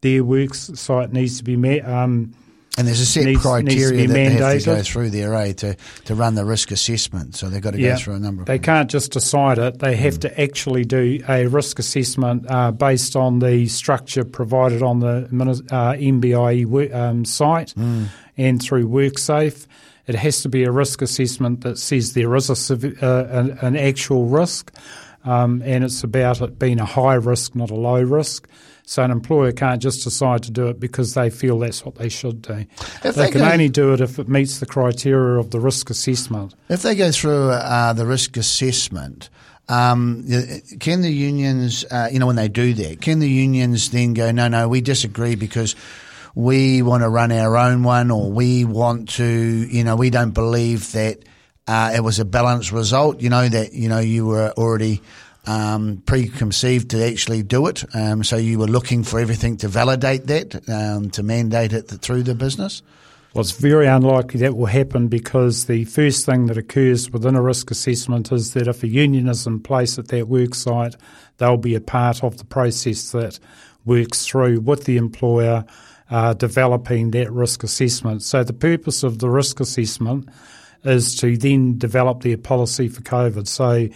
their 0.03 0.23
work 0.23 0.55
site 0.55 1.13
needs 1.13 1.39
to 1.39 1.45
be 1.45 1.57
met. 1.57 1.89
Um, 1.89 2.35
And 2.77 2.89
there's 2.89 3.01
a 3.01 3.07
set 3.07 3.25
needs- 3.25 3.37
needs 3.37 3.47
criteria 3.47 4.01
be 4.03 4.07
that 4.07 4.15
they 4.15 4.25
have 4.25 4.59
to 4.63 4.65
go 4.65 4.83
through 4.83 5.11
there, 5.11 5.35
eh, 5.35 5.53
to, 5.53 5.77
to 6.07 6.15
run 6.15 6.35
the 6.35 6.45
risk 6.45 6.73
assessment. 6.73 7.37
So 7.37 7.49
they've 7.49 7.63
got 7.63 7.75
to 7.75 7.79
go 7.79 7.97
through 7.97 8.15
a 8.15 8.19
number 8.19 8.43
of 8.43 8.47
They 8.47 8.59
can't 8.59 8.91
just 8.91 9.13
decide 9.13 9.59
it. 9.59 9.79
They 9.79 9.95
have 9.97 10.19
to 10.21 10.41
actually 10.41 10.85
do 10.85 11.23
a 11.29 11.47
risk 11.47 11.79
assessment 11.79 12.47
uh, 12.51 12.73
based 12.73 13.15
on 13.15 13.39
the 13.39 13.69
structure 13.69 14.25
provided 14.25 14.83
on 14.83 14.99
the 15.01 15.29
uh, 15.71 15.93
MBIE 15.95 16.95
um, 16.95 17.25
site 17.25 17.75
and 18.37 18.61
through 18.61 18.89
WorkSafe. 18.89 19.67
It 20.07 20.17
has 20.17 20.43
to 20.43 20.49
be 20.49 20.65
a 20.65 20.71
risk 20.71 21.01
assessment 21.01 21.63
that 21.63 21.79
says 21.79 22.13
there 22.13 22.35
is 22.35 22.51
a 22.51 22.75
uh, 22.75 23.29
an, 23.31 23.59
an 23.63 23.77
actual 23.77 24.27
risk, 24.27 24.71
um, 25.25 25.63
and 25.65 25.85
it's 25.85 26.05
about 26.05 26.41
it 26.41 26.59
being 26.59 26.81
a 26.81 26.85
high 26.85 27.15
risk, 27.15 27.55
not 27.55 27.71
a 27.71 27.75
low 27.75 28.03
risk. 28.03 28.49
So 28.87 29.03
an 29.03 29.11
employer 29.11 29.53
can't 29.53 29.81
just 29.81 30.05
decide 30.05 30.43
to 30.43 30.51
do 30.51 30.69
it 30.69 30.79
because 30.79 31.15
they 31.15 31.31
feel 31.31 31.59
that's 31.59 31.85
what 31.87 31.95
they 31.95 32.11
should 32.11 32.43
do. 32.43 32.67
They 33.03 33.11
they 33.11 33.31
can 33.31 33.41
go- 33.41 33.51
only 33.51 33.71
do 33.71 33.95
it 33.95 34.03
if 34.03 34.19
it 34.19 34.29
meets 34.29 34.61
the 34.61 34.67
criteria 34.67 35.41
of 35.41 35.51
the 35.51 35.59
risk 35.59 35.89
assessment. 35.89 36.55
If 36.69 36.83
they 36.83 36.95
go 36.95 37.11
through 37.11 37.49
uh, 37.49 37.95
the 37.95 38.05
risk 38.05 38.37
assessment, 38.37 39.31
um, 39.71 40.27
can 40.81 41.01
the 41.01 41.11
unions, 41.11 41.87
uh, 41.91 42.09
you 42.13 42.19
know, 42.19 42.27
when 42.27 42.37
they 42.37 42.49
do 42.49 42.75
that, 42.75 43.01
can 43.01 43.21
the 43.21 43.29
unions 43.29 43.91
then 43.91 44.13
go, 44.13 44.31
no, 44.31 44.49
no, 44.49 44.69
we 44.69 44.83
disagree 44.83 45.35
because 45.35 45.75
we 46.35 46.83
want 46.83 47.03
to 47.03 47.09
run 47.09 47.33
our 47.33 47.57
own 47.57 47.85
one 47.85 48.11
or 48.11 48.31
we 48.31 48.67
want 48.67 49.09
to, 49.11 49.25
you 49.25 49.83
know, 49.85 49.97
we 49.97 50.11
don't 50.11 50.33
believe 50.33 50.93
that 50.93 51.21
uh, 51.67 51.93
it 51.95 52.01
was 52.01 52.19
a 52.19 52.25
balanced 52.25 52.73
result, 52.73 53.21
you 53.21 53.31
know, 53.31 53.49
that, 53.49 53.73
you 53.73 53.89
know, 53.89 54.01
you 54.01 54.27
were 54.27 54.53
already 54.53 55.01
um, 55.47 56.03
preconceived 56.07 56.91
to 56.91 57.05
actually 57.05 57.43
do 57.43 57.67
it. 57.67 57.85
Um, 57.95 58.25
so 58.25 58.37
you 58.37 58.59
were 58.59 58.67
looking 58.67 59.03
for 59.05 59.19
everything 59.19 59.57
to 59.59 59.69
validate 59.69 60.27
that, 60.27 60.69
um, 60.69 61.11
to 61.11 61.23
mandate 61.23 61.73
it 61.73 61.85
through 61.89 62.23
the 62.25 62.35
business? 62.35 62.83
Well, 63.35 63.41
it's 63.41 63.51
very 63.51 63.89
unlikely 63.89 64.41
that 64.41 64.57
will 64.57 64.67
happen 64.67 65.09
because 65.09 65.65
the 65.65 65.87
first 65.87 66.25
thing 66.25 66.47
that 66.47 66.57
occurs 66.57 67.11
within 67.11 67.35
a 67.35 67.43
risk 67.43 67.71
assessment 67.73 68.31
is 68.31 68.55
that 68.55 68.69
if 68.69 68.85
a 68.85 68.89
union 68.89 69.29
is 69.29 69.47
in 69.47 69.59
place 69.59 69.99
at 69.99 70.09
that 70.09 70.29
work 70.29 70.55
site, 70.55 70.95
they'll 71.39 71.57
be 71.57 71.75
a 71.75 71.81
part 71.81 72.23
of 72.23 72.39
the 72.39 72.45
process 72.45 73.11
that 73.11 73.41
works 73.85 74.25
through 74.25 74.61
with 74.61 74.85
the 74.85 74.99
employer 74.99 75.65
uh, 76.11 76.35
developing 76.35 77.11
that 77.11 77.33
risk 77.33 77.65
assessment. 77.65 78.23
So 78.23 78.45
the 78.45 78.53
purpose 78.53 79.03
of 79.03 79.19
the 79.19 79.29
risk 79.29 79.59
assessment 79.59 80.29
is 80.85 81.15
to 81.17 81.37
then 81.37 81.79
develop 81.79 82.23
their 82.23 82.37
policy 82.37 82.89
for 82.89 83.01
COVID. 83.03 83.47
So 83.47 83.89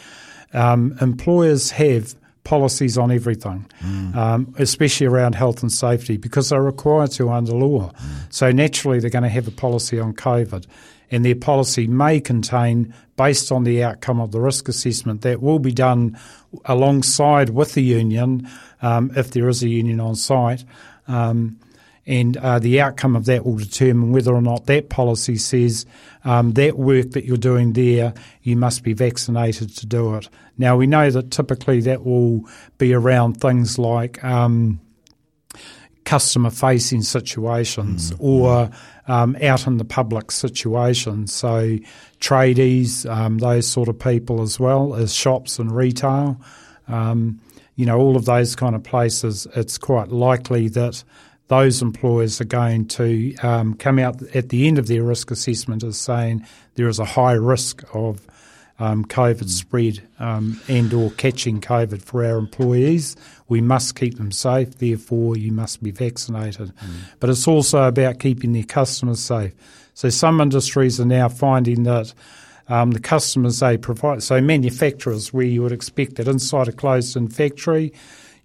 um, 0.52 0.96
employers 1.00 1.70
have 1.72 2.14
policies 2.44 2.96
on 2.96 3.10
everything, 3.10 3.66
um, 4.16 4.54
especially 4.58 5.06
around 5.06 5.34
health 5.34 5.60
and 5.62 5.70
safety, 5.70 6.16
because 6.16 6.48
they're 6.48 6.62
required 6.62 7.10
to 7.12 7.28
under 7.28 7.52
law. 7.52 7.92
So 8.30 8.50
naturally, 8.50 9.00
they're 9.00 9.10
going 9.10 9.22
to 9.24 9.28
have 9.28 9.46
a 9.46 9.50
policy 9.50 10.00
on 10.00 10.14
COVID, 10.14 10.66
and 11.10 11.24
their 11.24 11.34
policy 11.34 11.86
may 11.86 12.20
contain, 12.20 12.94
based 13.16 13.52
on 13.52 13.64
the 13.64 13.84
outcome 13.84 14.18
of 14.18 14.32
the 14.32 14.40
risk 14.40 14.66
assessment, 14.68 15.20
that 15.22 15.42
will 15.42 15.58
be 15.58 15.72
done 15.72 16.18
alongside 16.64 17.50
with 17.50 17.74
the 17.74 17.82
union, 17.82 18.48
um, 18.80 19.10
if 19.14 19.32
there 19.32 19.48
is 19.48 19.62
a 19.62 19.68
union 19.68 20.00
on 20.00 20.14
site. 20.14 20.64
Um, 21.06 21.58
and 22.08 22.38
uh, 22.38 22.58
the 22.58 22.80
outcome 22.80 23.14
of 23.14 23.26
that 23.26 23.44
will 23.44 23.58
determine 23.58 24.12
whether 24.12 24.34
or 24.34 24.40
not 24.40 24.64
that 24.64 24.88
policy 24.88 25.36
says 25.36 25.84
um, 26.24 26.54
that 26.54 26.78
work 26.78 27.10
that 27.10 27.26
you're 27.26 27.36
doing 27.36 27.74
there, 27.74 28.14
you 28.42 28.56
must 28.56 28.82
be 28.82 28.94
vaccinated 28.94 29.76
to 29.76 29.86
do 29.86 30.14
it. 30.16 30.30
Now, 30.56 30.74
we 30.74 30.86
know 30.86 31.10
that 31.10 31.30
typically 31.30 31.82
that 31.82 32.06
will 32.06 32.48
be 32.78 32.94
around 32.94 33.42
things 33.42 33.78
like 33.78 34.24
um, 34.24 34.80
customer 36.06 36.48
facing 36.48 37.02
situations 37.02 38.12
mm. 38.12 38.16
or 38.20 38.70
um, 39.06 39.36
out 39.42 39.66
in 39.66 39.76
the 39.76 39.84
public 39.84 40.30
situations. 40.30 41.34
So 41.34 41.76
tradies, 42.20 43.08
um, 43.08 43.36
those 43.36 43.68
sort 43.68 43.90
of 43.90 43.98
people 43.98 44.40
as 44.40 44.58
well 44.58 44.94
as 44.94 45.14
shops 45.14 45.58
and 45.58 45.70
retail. 45.70 46.40
Um, 46.88 47.42
you 47.76 47.84
know, 47.84 47.98
all 47.98 48.16
of 48.16 48.24
those 48.24 48.56
kind 48.56 48.74
of 48.74 48.82
places, 48.82 49.46
it's 49.54 49.76
quite 49.76 50.08
likely 50.08 50.68
that 50.68 51.04
those 51.48 51.82
employers 51.82 52.40
are 52.40 52.44
going 52.44 52.86
to 52.86 53.34
um, 53.36 53.74
come 53.74 53.98
out 53.98 54.22
at 54.34 54.50
the 54.50 54.68
end 54.68 54.78
of 54.78 54.86
their 54.86 55.02
risk 55.02 55.30
assessment 55.30 55.82
as 55.82 55.98
saying 55.98 56.46
there 56.74 56.88
is 56.88 56.98
a 56.98 57.04
high 57.04 57.32
risk 57.32 57.82
of 57.94 58.26
um, 58.78 59.04
COVID 59.04 59.48
spread 59.48 60.06
um, 60.20 60.60
and 60.68 60.92
or 60.92 61.10
catching 61.12 61.60
COVID 61.60 62.02
for 62.02 62.24
our 62.24 62.38
employees. 62.38 63.16
We 63.48 63.60
must 63.60 63.96
keep 63.96 64.18
them 64.18 64.30
safe. 64.30 64.78
Therefore, 64.78 65.36
you 65.36 65.52
must 65.52 65.82
be 65.82 65.90
vaccinated. 65.90 66.68
Mm. 66.76 66.90
But 67.18 67.30
it's 67.30 67.48
also 67.48 67.84
about 67.84 68.20
keeping 68.20 68.52
their 68.52 68.62
customers 68.62 69.20
safe. 69.20 69.52
So 69.94 70.10
some 70.10 70.40
industries 70.40 71.00
are 71.00 71.04
now 71.04 71.28
finding 71.28 71.82
that 71.84 72.14
um, 72.68 72.92
the 72.92 73.00
customers 73.00 73.60
they 73.60 73.78
provide, 73.78 74.22
so 74.22 74.40
manufacturers, 74.40 75.32
where 75.32 75.46
you 75.46 75.62
would 75.62 75.72
expect 75.72 76.16
that 76.16 76.28
inside 76.28 76.68
a 76.68 76.72
closed-in 76.72 77.28
factory, 77.28 77.92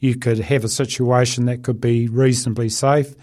you 0.04 0.18
could 0.18 0.38
have 0.38 0.66
a 0.66 0.70
situation 0.70 1.46
that 1.46 1.64
could 1.64 1.80
be 1.80 2.10
reasonably 2.10 2.68
safe. 2.68 3.16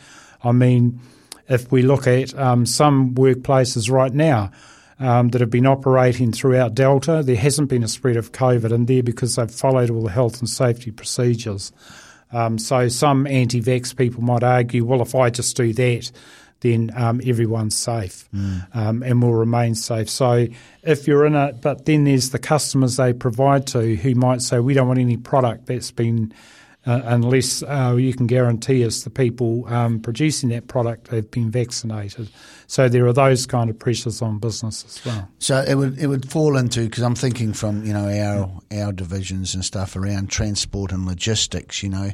I 0.43 0.53
mean, 0.53 0.99
if 1.47 1.71
we 1.71 1.83
look 1.83 2.07
at 2.07 2.37
um, 2.39 2.65
some 2.65 3.15
workplaces 3.15 3.91
right 3.91 4.15
now 4.15 4.51
um, 4.99 5.29
that 5.29 5.43
have 5.43 5.51
been 5.51 5.67
operating 5.67 6.33
throughout 6.33 6.75
Delta, 6.75 7.23
there 7.23 7.37
hasn't 7.37 7.69
been 7.69 7.85
a 7.85 7.89
spread 7.89 8.17
of 8.17 8.33
COVID 8.33 8.73
in 8.73 8.87
there 8.87 9.03
because 9.03 9.37
they've 9.37 9.51
followed 9.51 9.91
all 9.91 10.03
the 10.03 10.11
health 10.11 10.41
and 10.41 10.49
safety 10.49 10.91
procedures. 10.91 11.71
Um, 12.33 12.59
so 12.59 12.89
some 12.89 13.27
anti-vax 13.27 13.95
people 13.95 14.23
might 14.23 14.43
argue, 14.43 14.83
well, 14.87 15.03
if 15.03 15.15
I 15.15 15.29
just 15.29 15.55
do 15.59 15.75
that, 15.75 16.11
then 16.61 16.93
um, 16.97 17.21
everyone's 17.27 17.77
safe 17.77 18.27
mm. 18.35 18.67
um, 18.75 19.03
and 19.03 19.23
will 19.23 19.35
remain 19.35 19.75
safe. 19.75 20.09
So 20.09 20.47
if 20.83 21.07
you're 21.07 21.27
in 21.27 21.35
it, 21.35 21.61
but 21.61 21.85
then 21.85 22.05
there's 22.05 22.31
the 22.31 22.39
customers 22.39 22.97
they 22.97 23.13
provide 23.13 23.67
to 23.69 23.97
who 23.97 24.15
might 24.15 24.41
say, 24.41 24.61
we 24.61 24.73
don't 24.73 24.89
want 24.89 24.99
any 24.99 25.19
product 25.19 25.67
that's 25.67 25.91
been 25.91 26.33
uh, 26.87 27.03
unless 27.05 27.63
uh, 27.63 27.95
you 27.99 28.15
can 28.15 28.27
guarantee 28.27 28.85
us 28.85 29.05
the 29.05 29.11
people 29.11 29.67
um, 29.69 30.01
producing 30.01 30.49
that 30.49 30.67
product 30.67 31.09
have 31.09 31.31
been 31.31 31.51
vaccinated. 31.51 32.31
So 32.67 32.89
there 32.89 33.07
are 33.07 33.13
those 33.13 33.47
kind 33.47 33.69
of 33.69 33.79
pressures 33.79 34.23
on 34.23 34.39
business 34.39 34.85
as 34.85 35.05
well. 35.05 35.29
So 35.39 35.63
it 35.67 35.75
would 35.75 35.99
it 35.99 36.07
would 36.07 36.31
fall 36.31 36.57
into 36.57 36.85
because 36.85 37.03
I'm 37.03 37.15
thinking 37.15 37.53
from 37.53 37.85
you 37.85 37.93
know 37.93 38.09
our 38.09 38.79
our 38.83 38.93
divisions 38.93 39.55
and 39.55 39.65
stuff 39.65 39.95
around 39.95 40.31
transport 40.31 40.93
and 40.93 41.05
logistics. 41.05 41.83
You 41.83 41.91
know, 41.91 42.11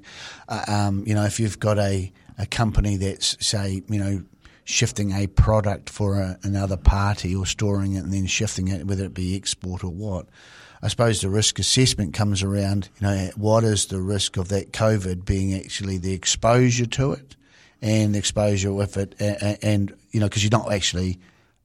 uh, 0.48 0.64
um, 0.66 1.04
you 1.06 1.14
know 1.14 1.24
if 1.24 1.38
you've 1.38 1.60
got 1.60 1.78
a 1.78 2.12
a 2.38 2.46
company 2.46 2.96
that's 2.96 3.36
say 3.44 3.82
you 3.88 3.98
know 3.98 4.22
shifting 4.64 5.12
a 5.12 5.28
product 5.28 5.88
for 5.88 6.18
a, 6.18 6.38
another 6.42 6.76
party 6.76 7.36
or 7.36 7.46
storing 7.46 7.94
it 7.94 8.02
and 8.02 8.12
then 8.12 8.26
shifting 8.26 8.66
it, 8.66 8.84
whether 8.84 9.04
it 9.04 9.14
be 9.14 9.36
export 9.36 9.84
or 9.84 9.92
what. 9.92 10.26
I 10.82 10.88
suppose 10.88 11.20
the 11.20 11.30
risk 11.30 11.58
assessment 11.58 12.14
comes 12.14 12.42
around, 12.42 12.88
you 13.00 13.06
know, 13.06 13.30
what 13.36 13.64
is 13.64 13.86
the 13.86 14.00
risk 14.00 14.36
of 14.36 14.48
that 14.48 14.72
COVID 14.72 15.24
being 15.24 15.54
actually 15.54 15.98
the 15.98 16.12
exposure 16.12 16.86
to 16.86 17.12
it 17.12 17.36
and 17.82 18.16
exposure 18.16 18.72
with 18.72 18.96
it, 18.96 19.14
and, 19.18 19.58
and 19.62 19.96
you 20.10 20.20
know, 20.20 20.26
because 20.26 20.42
you're 20.42 20.50
not 20.50 20.72
actually 20.72 21.18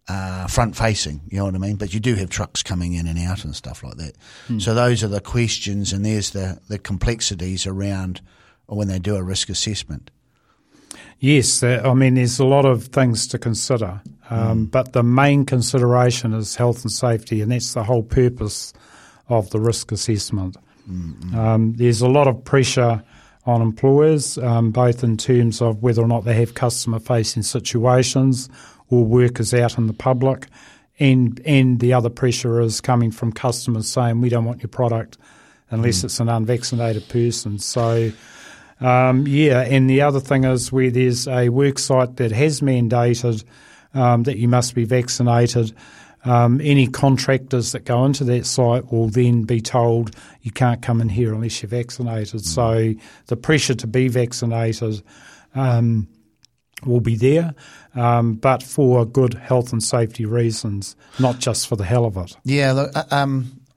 uh, 0.07 0.47
front 0.47 0.75
facing, 0.75 1.21
you 1.29 1.37
know 1.37 1.45
what 1.45 1.55
I 1.55 1.57
mean? 1.57 1.77
But 1.77 1.93
you 1.93 1.99
do 1.99 2.15
have 2.15 2.29
trucks 2.29 2.63
coming 2.63 2.93
in 2.93 3.07
and 3.07 3.17
out 3.19 3.45
and 3.45 3.55
stuff 3.55 3.83
like 3.83 3.95
that. 3.95 4.13
Mm. 4.49 4.61
So 4.61 4.73
those 4.73 5.03
are 5.03 5.07
the 5.07 5.21
questions, 5.21 5.93
and 5.93 6.05
there's 6.05 6.31
the, 6.31 6.59
the 6.67 6.77
complexities 6.77 7.65
around 7.65 8.21
when 8.65 8.87
they 8.87 8.99
do 8.99 9.15
a 9.15 9.23
risk 9.23 9.49
assessment. 9.49 10.11
Yes, 11.19 11.61
I 11.61 11.93
mean, 11.93 12.15
there's 12.15 12.39
a 12.39 12.45
lot 12.45 12.65
of 12.65 12.85
things 12.85 13.27
to 13.27 13.37
consider, 13.37 14.01
um, 14.29 14.67
mm. 14.67 14.71
but 14.71 14.93
the 14.93 15.03
main 15.03 15.45
consideration 15.45 16.33
is 16.33 16.55
health 16.55 16.81
and 16.81 16.91
safety, 16.91 17.41
and 17.41 17.51
that's 17.51 17.73
the 17.73 17.83
whole 17.83 18.03
purpose 18.03 18.73
of 19.31 19.49
the 19.49 19.59
risk 19.59 19.91
assessment. 19.91 20.57
Mm-hmm. 20.89 21.37
Um, 21.37 21.73
there's 21.73 22.01
a 22.01 22.09
lot 22.09 22.27
of 22.27 22.43
pressure 22.43 23.03
on 23.45 23.61
employers, 23.61 24.37
um, 24.37 24.71
both 24.71 25.03
in 25.03 25.17
terms 25.17 25.61
of 25.61 25.81
whether 25.81 26.01
or 26.01 26.07
not 26.07 26.25
they 26.25 26.35
have 26.35 26.53
customer 26.53 26.99
facing 26.99 27.43
situations 27.43 28.49
or 28.89 29.03
workers 29.03 29.53
out 29.53 29.77
in 29.77 29.87
the 29.87 29.93
public. 29.93 30.47
And, 30.99 31.41
and 31.45 31.79
the 31.79 31.93
other 31.93 32.09
pressure 32.09 32.61
is 32.61 32.81
coming 32.81 33.09
from 33.09 33.31
customers 33.31 33.89
saying, 33.89 34.21
we 34.21 34.29
don't 34.29 34.45
want 34.45 34.61
your 34.61 34.69
product 34.69 35.17
unless 35.71 36.01
mm. 36.01 36.03
it's 36.05 36.19
an 36.19 36.29
unvaccinated 36.29 37.09
person. 37.09 37.57
So, 37.57 38.11
um, 38.79 39.25
yeah, 39.25 39.61
and 39.61 39.89
the 39.89 40.01
other 40.01 40.19
thing 40.19 40.43
is 40.43 40.71
where 40.71 40.91
there's 40.91 41.27
a 41.27 41.49
work 41.49 41.79
site 41.79 42.17
that 42.17 42.31
has 42.31 42.61
mandated 42.61 43.43
um, 43.93 44.23
that 44.23 44.37
you 44.37 44.47
must 44.47 44.75
be 44.75 44.85
vaccinated, 44.85 45.73
um, 46.23 46.61
any 46.61 46.87
contractors 46.87 47.71
that 47.71 47.85
go 47.85 48.05
into 48.05 48.23
that 48.25 48.45
site 48.45 48.91
will 48.91 49.09
then 49.09 49.43
be 49.43 49.61
told 49.61 50.15
you 50.41 50.51
can't 50.51 50.81
come 50.81 51.01
in 51.01 51.09
here 51.09 51.33
unless 51.33 51.61
you're 51.61 51.69
vaccinated. 51.69 52.41
Mm. 52.41 52.45
So 52.45 52.93
the 53.27 53.37
pressure 53.37 53.75
to 53.75 53.87
be 53.87 54.07
vaccinated 54.07 55.01
um, 55.55 56.07
will 56.85 57.01
be 57.01 57.15
there, 57.15 57.53
um, 57.95 58.35
but 58.35 58.63
for 58.63 59.05
good 59.05 59.33
health 59.35 59.71
and 59.71 59.83
safety 59.83 60.25
reasons, 60.25 60.95
not 61.19 61.39
just 61.39 61.67
for 61.67 61.75
the 61.75 61.83
hell 61.85 62.05
of 62.05 62.17
it. 62.17 62.37
Yeah, 62.43 62.73
look, 62.73 62.91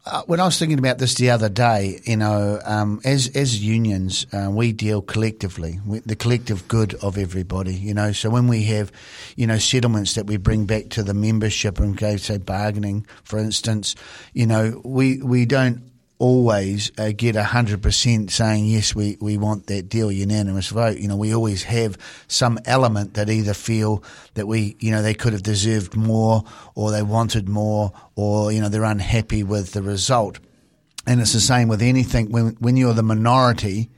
uh, 0.06 0.22
when 0.26 0.38
I 0.38 0.44
was 0.44 0.58
thinking 0.58 0.78
about 0.78 0.98
this 0.98 1.14
the 1.14 1.30
other 1.30 1.48
day, 1.48 2.00
you 2.04 2.16
know, 2.18 2.60
um, 2.64 3.00
as 3.04 3.28
as 3.28 3.64
unions, 3.64 4.26
uh, 4.32 4.50
we 4.50 4.72
deal 4.72 5.00
collectively, 5.00 5.80
with 5.86 6.04
the 6.04 6.14
collective 6.14 6.68
good 6.68 6.94
of 6.96 7.16
everybody. 7.16 7.74
You 7.74 7.94
know, 7.94 8.12
so 8.12 8.28
when 8.28 8.46
we 8.46 8.64
have, 8.64 8.92
you 9.36 9.46
know, 9.46 9.56
settlements 9.56 10.14
that 10.14 10.26
we 10.26 10.36
bring 10.36 10.66
back 10.66 10.90
to 10.90 11.02
the 11.02 11.14
membership 11.14 11.78
and 11.78 11.96
go 11.96 12.18
say 12.18 12.36
bargaining, 12.36 13.06
for 13.22 13.38
instance, 13.38 13.94
you 14.34 14.46
know, 14.46 14.82
we 14.84 15.22
we 15.22 15.46
don't 15.46 15.93
always 16.24 16.90
uh, 16.96 17.12
get 17.14 17.36
100% 17.36 18.30
saying, 18.30 18.64
yes, 18.64 18.94
we, 18.94 19.18
we 19.20 19.36
want 19.36 19.66
that 19.66 19.90
deal, 19.90 20.10
unanimous 20.10 20.70
vote. 20.70 20.96
You 20.96 21.06
know, 21.06 21.16
we 21.16 21.34
always 21.34 21.64
have 21.64 21.98
some 22.28 22.58
element 22.64 23.12
that 23.12 23.28
either 23.28 23.52
feel 23.52 24.02
that 24.32 24.46
we, 24.46 24.74
you 24.80 24.90
know, 24.90 25.02
they 25.02 25.12
could 25.12 25.34
have 25.34 25.42
deserved 25.42 25.94
more 25.94 26.42
or 26.74 26.90
they 26.90 27.02
wanted 27.02 27.46
more 27.46 27.92
or, 28.16 28.50
you 28.50 28.62
know, 28.62 28.70
they're 28.70 28.84
unhappy 28.84 29.42
with 29.42 29.72
the 29.72 29.82
result. 29.82 30.38
And 31.06 31.20
it's 31.20 31.34
the 31.34 31.40
same 31.40 31.68
with 31.68 31.82
anything. 31.82 32.32
When, 32.32 32.56
when 32.58 32.78
you're 32.78 32.94
the 32.94 33.02
minority, 33.02 33.90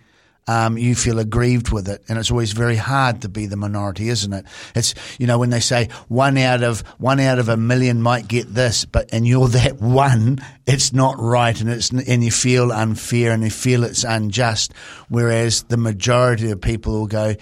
um, 0.47 0.79
you 0.79 0.95
feel 0.95 1.19
aggrieved 1.19 1.73
with 1.73 1.89
it. 1.89 2.03
And 2.09 2.19
it's 2.19 2.31
always 2.31 2.53
very 2.53 2.77
hard 2.77 3.23
to 3.23 3.29
be 3.29 3.47
the 3.47 3.57
minority, 3.57 4.09
isn't 4.09 4.33
it? 4.33 4.45
It's, 4.75 4.95
you 5.19 5.27
know, 5.27 5.39
when 5.39 5.51
they 5.51 5.61
say 5.61 5.89
one 6.09 6.39
out 6.39 6.63
of, 6.63 6.81
one 6.99 7.21
out 7.21 7.39
of 7.39 7.49
a 7.49 7.57
million 7.57 8.01
might 8.01 8.29
get 8.29 8.53
this, 8.53 8.85
but, 8.85 9.09
and 9.13 9.27
you're 9.27 9.49
that 9.57 9.81
one, 9.81 10.39
it's 10.67 10.93
not 10.93 11.17
right 11.19 11.59
and 11.61 11.71
it's, 11.71 11.91
and 11.91 12.25
you 12.25 12.31
feel 12.31 12.73
unfair 12.73 13.33
and 13.33 13.43
you 13.43 13.51
feel 13.51 13.85
it's 13.85 14.05
unjust. 14.05 14.73
Whereas 15.09 15.65
the 15.65 15.77
majority 15.77 16.51
of 16.51 16.61
people 16.61 16.93
will 16.93 17.07
go, 17.07 17.35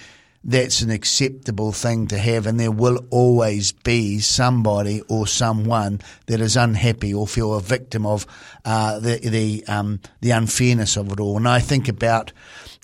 that's 0.47 0.83
an 0.83 0.91
acceptable 0.91 1.73
thing 1.73 2.07
to 2.09 2.19
have, 2.19 2.47
and 2.47 2.61
there 2.61 2.71
will 2.71 3.01
always 3.09 3.73
be 3.73 4.21
somebody 4.21 5.01
or 5.09 5.27
someone 5.27 6.01
that 6.27 6.41
is 6.41 6.55
unhappy 6.55 7.15
or 7.15 7.27
feel 7.27 7.55
a 7.55 7.63
victim 7.63 8.05
of 8.05 8.27
uh, 8.67 8.99
the 9.01 9.17
the 9.17 9.65
um, 9.67 10.01
the 10.21 10.33
unfairness 10.33 10.99
of 10.99 11.11
it 11.11 11.19
all. 11.19 11.39
And 11.39 11.49
I 11.49 11.61
think 11.61 11.89
about 11.89 12.33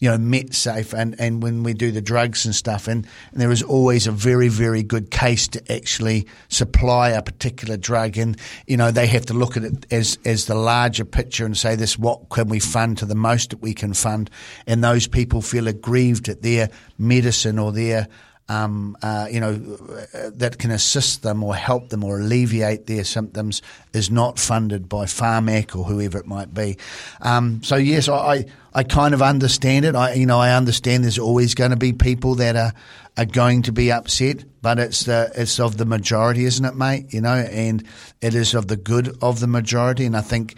you 0.00 0.08
know, 0.08 0.16
Medsafe 0.16 0.94
and, 0.94 1.14
and 1.20 1.42
when 1.42 1.62
we 1.62 1.74
do 1.74 1.92
the 1.92 2.00
drugs 2.00 2.46
and 2.46 2.54
stuff. 2.54 2.88
And, 2.88 3.06
and, 3.32 3.40
there 3.40 3.50
is 3.50 3.62
always 3.62 4.06
a 4.06 4.12
very, 4.12 4.48
very 4.48 4.82
good 4.82 5.10
case 5.10 5.46
to 5.48 5.72
actually 5.72 6.26
supply 6.48 7.10
a 7.10 7.22
particular 7.22 7.76
drug. 7.76 8.16
And, 8.16 8.36
you 8.66 8.76
know, 8.76 8.90
they 8.90 9.06
have 9.06 9.26
to 9.26 9.34
look 9.34 9.56
at 9.56 9.64
it 9.64 9.86
as, 9.92 10.18
as 10.24 10.46
the 10.46 10.54
larger 10.54 11.04
picture 11.04 11.44
and 11.44 11.56
say 11.56 11.76
this, 11.76 11.98
what 11.98 12.30
can 12.30 12.48
we 12.48 12.60
fund 12.60 12.98
to 12.98 13.06
the 13.06 13.14
most 13.14 13.50
that 13.50 13.60
we 13.60 13.74
can 13.74 13.92
fund? 13.92 14.30
And 14.66 14.82
those 14.82 15.06
people 15.06 15.42
feel 15.42 15.68
aggrieved 15.68 16.28
at 16.28 16.42
their 16.42 16.70
medicine 16.98 17.58
or 17.58 17.70
their 17.70 18.08
um, 18.50 18.96
uh, 19.00 19.28
you 19.30 19.38
know, 19.38 19.52
that 19.54 20.58
can 20.58 20.72
assist 20.72 21.22
them 21.22 21.44
or 21.44 21.54
help 21.54 21.90
them 21.90 22.02
or 22.02 22.18
alleviate 22.18 22.88
their 22.88 23.04
symptoms 23.04 23.62
is 23.92 24.10
not 24.10 24.40
funded 24.40 24.88
by 24.88 25.04
Pharmac 25.04 25.76
or 25.76 25.84
whoever 25.84 26.18
it 26.18 26.26
might 26.26 26.52
be. 26.52 26.76
Um, 27.20 27.62
so 27.62 27.76
yes, 27.76 28.08
I, 28.08 28.46
I 28.74 28.82
kind 28.82 29.14
of 29.14 29.22
understand 29.22 29.84
it. 29.84 29.94
I, 29.94 30.14
you 30.14 30.26
know, 30.26 30.40
I 30.40 30.56
understand 30.56 31.04
there's 31.04 31.18
always 31.18 31.54
going 31.54 31.70
to 31.70 31.76
be 31.76 31.92
people 31.92 32.34
that 32.36 32.56
are, 32.56 32.72
are 33.16 33.24
going 33.24 33.62
to 33.62 33.72
be 33.72 33.92
upset, 33.92 34.42
but 34.60 34.80
it's 34.80 35.04
the, 35.04 35.30
it's 35.36 35.60
of 35.60 35.76
the 35.76 35.86
majority, 35.86 36.44
isn't 36.44 36.64
it, 36.64 36.74
mate? 36.74 37.14
You 37.14 37.20
know, 37.20 37.36
and 37.36 37.84
it 38.20 38.34
is 38.34 38.54
of 38.54 38.66
the 38.66 38.76
good 38.76 39.16
of 39.22 39.38
the 39.38 39.46
majority. 39.46 40.06
And 40.06 40.16
I 40.16 40.22
think, 40.22 40.56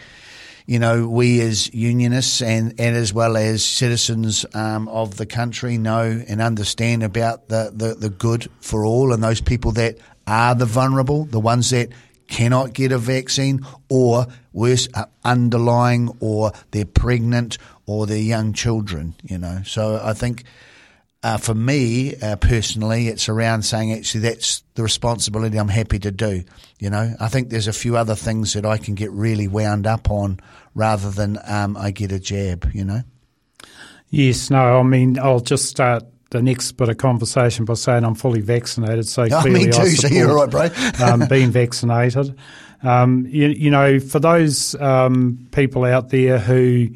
you 0.67 0.79
know, 0.79 1.09
we 1.09 1.41
as 1.41 1.73
unionists 1.75 2.41
and, 2.43 2.75
and 2.79 2.97
as 2.97 3.13
well 3.13 3.37
as 3.37 3.65
citizens 3.65 4.47
um, 4.55 4.89
of 4.89 5.17
the 5.17 5.27
country 5.27 5.79
know 5.79 6.23
and 6.29 6.41
understand 6.41 7.03
about 7.03 7.49
the, 7.49 7.73
the, 7.75 7.95
the 7.95 8.11
good 8.11 8.49
for 8.61 8.85
all 8.85 9.13
and 9.13 9.23
those 9.23 9.41
people 9.41 9.73
that 9.73 9.99
are 10.27 10.55
the 10.55 10.67
vulnerable, 10.67 11.25
the 11.25 11.41
ones 11.41 11.71
that 11.71 11.91
cannot 12.29 12.73
get 12.73 12.93
a 12.93 12.99
vaccine 12.99 13.67
or 13.89 14.27
worse, 14.53 14.89
underlying 15.25 16.11
or 16.21 16.53
they're 16.71 16.85
pregnant 16.85 17.59
or 17.87 18.07
they're 18.07 18.17
young 18.17 18.53
children, 18.53 19.15
you 19.23 19.39
know. 19.39 19.61
So 19.65 20.01
I 20.03 20.15
think 20.15 20.45
uh, 21.23 21.37
for 21.37 21.55
me 21.55 22.17
uh, 22.17 22.37
personally, 22.37 23.09
it's 23.09 23.29
around 23.29 23.63
saying 23.63 23.93
actually 23.93 24.23
that's 24.23 24.63
the 24.75 24.83
responsibility 24.83 25.57
I'm 25.57 25.69
happy 25.69 25.99
to 26.01 26.11
do. 26.11 26.43
You 26.79 26.91
know, 26.91 27.15
I 27.21 27.29
think 27.29 27.51
there's 27.51 27.69
a 27.69 27.73
few 27.73 27.97
other 27.97 28.17
things 28.17 28.55
that 28.55 28.67
I 28.67 28.77
can 28.79 28.95
get 28.95 29.13
really 29.13 29.47
wound 29.47 29.87
up 29.87 30.11
on 30.11 30.41
rather 30.75 31.11
than 31.11 31.39
um, 31.47 31.77
I 31.77 31.93
get 31.93 32.11
a 32.11 32.19
jab. 32.19 32.71
You 32.75 32.85
know. 32.85 33.03
Yes, 34.11 34.51
no, 34.51 34.79
I 34.79 34.83
mean, 34.83 35.19
I'll 35.19 35.41
just 35.41 35.67
start 35.67 36.05
the 36.31 36.43
next 36.43 36.73
bit 36.73 36.89
of 36.89 36.97
conversation 36.99 37.65
by 37.65 37.75
saying 37.75 38.05
I'm 38.05 38.15
fully 38.15 38.41
vaccinated. 38.41 39.07
So 39.07 39.29
clearly 39.41 39.67
me 39.67 39.71
too. 39.71 39.81
I 39.81 39.89
So 39.89 40.09
support, 40.09 40.13
you're 40.13 40.35
right, 40.35 40.51
bro. 40.51 40.69
um, 41.07 41.29
being 41.29 41.51
vaccinated. 41.51 42.37
Um, 42.83 43.27
you, 43.29 43.49
you 43.49 43.71
know, 43.71 44.01
for 44.01 44.19
those 44.19 44.75
um, 44.81 45.47
people 45.53 45.85
out 45.85 46.09
there 46.09 46.39
who 46.39 46.89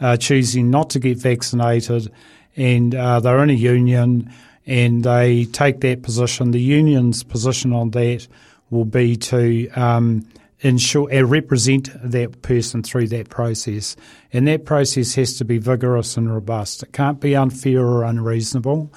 are 0.00 0.16
choosing 0.16 0.70
not 0.70 0.90
to 0.90 0.98
get 0.98 1.18
vaccinated 1.18 2.10
and 2.56 2.94
uh, 2.94 3.20
they're 3.20 3.42
in 3.42 3.50
a 3.50 3.54
union 3.54 4.32
and 4.66 5.04
they 5.04 5.44
take 5.46 5.80
that 5.80 6.02
position, 6.02 6.50
the 6.50 6.60
union's 6.60 7.22
position 7.22 7.72
on 7.72 7.90
that 7.90 8.26
will 8.70 8.84
be 8.84 9.16
to 9.16 9.68
um, 9.70 10.26
ensure 10.60 11.08
and 11.10 11.30
represent 11.30 11.90
that 12.02 12.40
person 12.42 12.82
through 12.82 13.08
that 13.08 13.28
process. 13.28 13.96
And 14.32 14.48
that 14.48 14.64
process 14.64 15.14
has 15.14 15.34
to 15.34 15.44
be 15.44 15.58
vigorous 15.58 16.16
and 16.16 16.32
robust. 16.32 16.82
It 16.82 16.92
can't 16.92 17.20
be 17.20 17.36
unfair 17.36 17.84
or 17.84 18.04
unreasonable. 18.04 18.90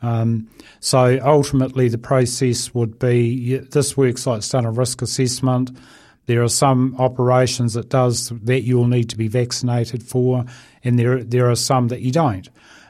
Um, 0.00 0.48
so 0.78 1.18
ultimately, 1.24 1.88
the 1.88 1.98
process 1.98 2.72
would 2.72 3.00
be 3.00 3.58
this 3.58 3.96
works 3.96 4.26
like 4.26 4.38
it's 4.38 4.48
done 4.48 4.64
a 4.64 4.70
risk 4.70 5.02
assessment. 5.02 5.76
There 6.26 6.42
are 6.42 6.48
some 6.48 6.94
operations 6.98 7.74
that 7.74 7.88
does 7.88 8.28
that 8.28 8.60
you'll 8.60 8.86
need 8.86 9.10
to 9.10 9.16
be 9.16 9.26
vaccinated 9.26 10.04
for, 10.04 10.44
and 10.84 10.98
there 10.98 11.24
there 11.24 11.50
are 11.50 11.56
some 11.56 11.88
that 11.88 12.00
you 12.00 12.12
don't. 12.12 12.48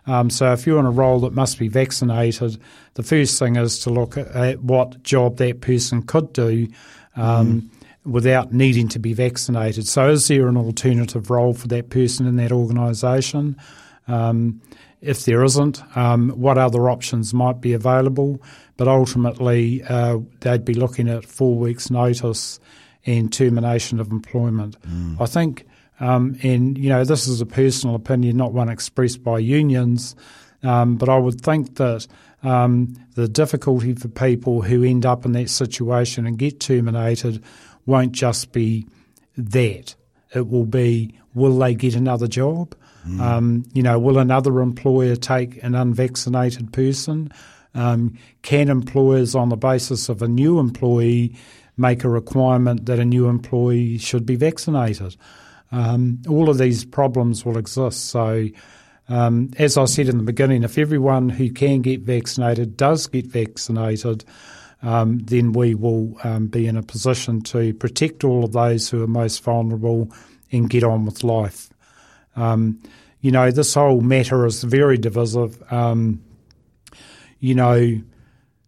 Um, 0.08 0.30
so 0.30 0.52
if 0.52 0.66
you're 0.66 0.78
in 0.80 0.86
a 0.86 0.90
role 0.90 1.20
that 1.20 1.34
must 1.34 1.58
be 1.58 1.68
vaccinated, 1.68 2.58
the 2.94 3.02
first 3.02 3.38
thing 3.38 3.56
is 3.56 3.78
to 3.80 3.90
look 3.90 4.16
at, 4.16 4.28
at 4.28 4.62
what 4.62 5.02
job 5.02 5.36
that 5.36 5.60
person 5.60 6.02
could 6.02 6.32
do. 6.32 6.68
Um, 7.16 7.70
Without 8.04 8.54
needing 8.54 8.88
to 8.88 8.98
be 8.98 9.12
vaccinated. 9.12 9.86
So, 9.86 10.08
is 10.08 10.28
there 10.28 10.48
an 10.48 10.56
alternative 10.56 11.28
role 11.28 11.52
for 11.52 11.68
that 11.68 11.90
person 11.90 12.26
in 12.26 12.36
that 12.36 12.52
organisation? 12.52 13.54
Um, 14.06 14.62
if 15.02 15.26
there 15.26 15.44
isn't, 15.44 15.82
um, 15.94 16.30
what 16.30 16.56
other 16.56 16.88
options 16.88 17.34
might 17.34 17.60
be 17.60 17.74
available? 17.74 18.40
But 18.78 18.88
ultimately, 18.88 19.82
uh, 19.82 20.18
they'd 20.40 20.64
be 20.64 20.72
looking 20.72 21.08
at 21.10 21.26
four 21.26 21.56
weeks' 21.56 21.90
notice 21.90 22.58
and 23.04 23.30
termination 23.30 24.00
of 24.00 24.10
employment. 24.10 24.76
I 25.20 25.26
think, 25.26 25.66
um, 26.00 26.38
and 26.42 26.78
you 26.78 26.88
know, 26.88 27.04
this 27.04 27.26
is 27.26 27.40
a 27.40 27.46
personal 27.46 27.96
opinion, 27.96 28.36
not 28.36 28.52
one 28.52 28.68
expressed 28.68 29.22
by 29.22 29.38
unions, 29.38 30.14
um, 30.62 30.96
but 30.96 31.08
I 31.08 31.18
would 31.18 31.40
think 31.40 31.76
that 31.76 32.06
um, 32.42 32.94
the 33.14 33.28
difficulty 33.28 33.94
for 33.94 34.08
people 34.08 34.62
who 34.62 34.84
end 34.84 35.04
up 35.04 35.24
in 35.24 35.32
that 35.32 35.50
situation 35.50 36.26
and 36.26 36.38
get 36.38 36.60
terminated 36.60 37.42
won't 37.86 38.12
just 38.12 38.52
be 38.52 38.86
that. 39.36 39.94
It 40.34 40.48
will 40.48 40.66
be, 40.66 41.14
will 41.34 41.58
they 41.58 41.74
get 41.74 41.94
another 41.94 42.28
job? 42.28 42.74
Um, 43.20 43.64
you 43.72 43.82
know, 43.82 43.98
will 43.98 44.18
another 44.18 44.60
employer 44.60 45.16
take 45.16 45.62
an 45.62 45.74
unvaccinated 45.74 46.72
person? 46.72 47.32
Um, 47.74 48.18
can 48.42 48.68
employers, 48.68 49.34
on 49.34 49.48
the 49.48 49.56
basis 49.56 50.08
of 50.08 50.20
a 50.20 50.28
new 50.28 50.58
employee, 50.58 51.34
make 51.76 52.04
a 52.04 52.08
requirement 52.08 52.86
that 52.86 52.98
a 52.98 53.04
new 53.04 53.28
employee 53.28 53.98
should 53.98 54.26
be 54.26 54.36
vaccinated? 54.36 55.16
Um, 55.70 56.22
all 56.28 56.48
of 56.48 56.58
these 56.58 56.84
problems 56.84 57.44
will 57.44 57.58
exist. 57.58 58.06
So, 58.06 58.48
um, 59.08 59.50
as 59.58 59.76
I 59.76 59.84
said 59.86 60.08
in 60.08 60.18
the 60.18 60.24
beginning, 60.24 60.64
if 60.64 60.78
everyone 60.78 61.28
who 61.28 61.50
can 61.50 61.82
get 61.82 62.00
vaccinated 62.00 62.76
does 62.76 63.06
get 63.06 63.26
vaccinated, 63.26 64.24
um, 64.82 65.18
then 65.18 65.52
we 65.52 65.74
will 65.74 66.16
um, 66.24 66.46
be 66.46 66.66
in 66.66 66.76
a 66.76 66.82
position 66.82 67.42
to 67.42 67.74
protect 67.74 68.24
all 68.24 68.44
of 68.44 68.52
those 68.52 68.88
who 68.88 69.02
are 69.02 69.08
most 69.08 69.42
vulnerable 69.42 70.12
and 70.52 70.70
get 70.70 70.84
on 70.84 71.04
with 71.04 71.24
life. 71.24 71.70
Um, 72.36 72.80
you 73.20 73.32
know, 73.32 73.50
this 73.50 73.74
whole 73.74 74.00
matter 74.00 74.46
is 74.46 74.62
very 74.62 74.96
divisive. 74.96 75.60
Um, 75.72 76.22
you 77.40 77.54
know, 77.54 78.00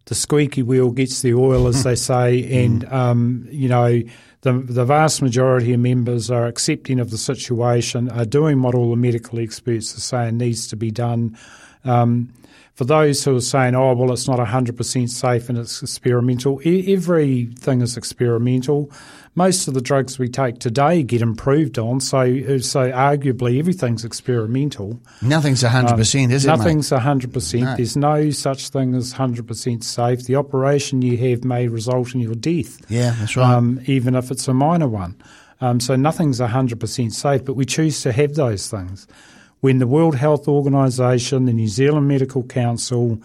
the 0.06 0.14
squeaky 0.14 0.62
wheel 0.62 0.90
gets 0.90 1.22
the 1.22 1.34
oil, 1.34 1.68
as 1.68 1.84
they 1.84 1.94
say, 1.94 2.64
and 2.64 2.84
um, 2.92 3.46
you 3.50 3.68
know, 3.68 4.02
the 4.42 4.52
the 4.52 4.84
vast 4.84 5.22
majority 5.22 5.72
of 5.72 5.80
members 5.80 6.30
are 6.30 6.46
accepting 6.46 6.98
of 7.00 7.10
the 7.10 7.18
situation, 7.18 8.08
are 8.10 8.24
doing 8.24 8.62
what 8.62 8.74
all 8.74 8.90
the 8.90 8.96
medical 8.96 9.38
experts 9.38 9.96
are 9.96 10.00
saying 10.00 10.38
needs 10.38 10.66
to 10.68 10.76
be 10.76 10.90
done. 10.90 11.36
Um, 11.84 12.32
for 12.80 12.86
those 12.86 13.22
who 13.22 13.36
are 13.36 13.42
saying, 13.42 13.74
"Oh, 13.74 13.92
well, 13.92 14.10
it's 14.10 14.26
not 14.26 14.38
hundred 14.48 14.74
percent 14.78 15.10
safe 15.10 15.50
and 15.50 15.58
it's 15.58 15.82
experimental," 15.82 16.62
e- 16.64 16.90
everything 16.94 17.82
is 17.82 17.94
experimental. 17.98 18.90
Most 19.34 19.68
of 19.68 19.74
the 19.74 19.82
drugs 19.82 20.18
we 20.18 20.30
take 20.30 20.60
today 20.60 21.02
get 21.02 21.20
improved 21.20 21.78
on, 21.78 22.00
so 22.00 22.22
so 22.60 22.90
arguably 22.90 23.58
everything's 23.58 24.02
experimental. 24.02 24.98
Nothing's 25.20 25.60
hundred 25.60 25.98
percent, 25.98 26.32
is 26.32 26.46
it? 26.46 26.48
Nothing's 26.48 26.88
hundred 26.88 27.34
percent. 27.34 27.64
No. 27.64 27.76
There's 27.76 27.98
no 27.98 28.30
such 28.30 28.70
thing 28.70 28.94
as 28.94 29.12
hundred 29.12 29.46
percent 29.46 29.84
safe. 29.84 30.24
The 30.24 30.36
operation 30.36 31.02
you 31.02 31.18
have 31.18 31.44
may 31.44 31.68
result 31.68 32.14
in 32.14 32.20
your 32.20 32.34
death, 32.34 32.78
Yeah, 32.88 33.14
that's 33.18 33.36
right. 33.36 33.52
um, 33.56 33.78
even 33.84 34.14
if 34.14 34.30
it's 34.30 34.48
a 34.48 34.54
minor 34.54 34.88
one. 34.88 35.16
Um, 35.60 35.80
so 35.80 35.96
nothing's 35.96 36.38
hundred 36.40 36.80
percent 36.80 37.12
safe, 37.12 37.44
but 37.44 37.56
we 37.56 37.66
choose 37.66 38.00
to 38.04 38.12
have 38.12 38.36
those 38.36 38.68
things. 38.70 39.06
When 39.60 39.78
the 39.78 39.86
World 39.86 40.16
Health 40.16 40.48
Organization, 40.48 41.44
the 41.44 41.52
New 41.52 41.68
Zealand 41.68 42.08
Medical 42.08 42.42
Council, 42.44 43.18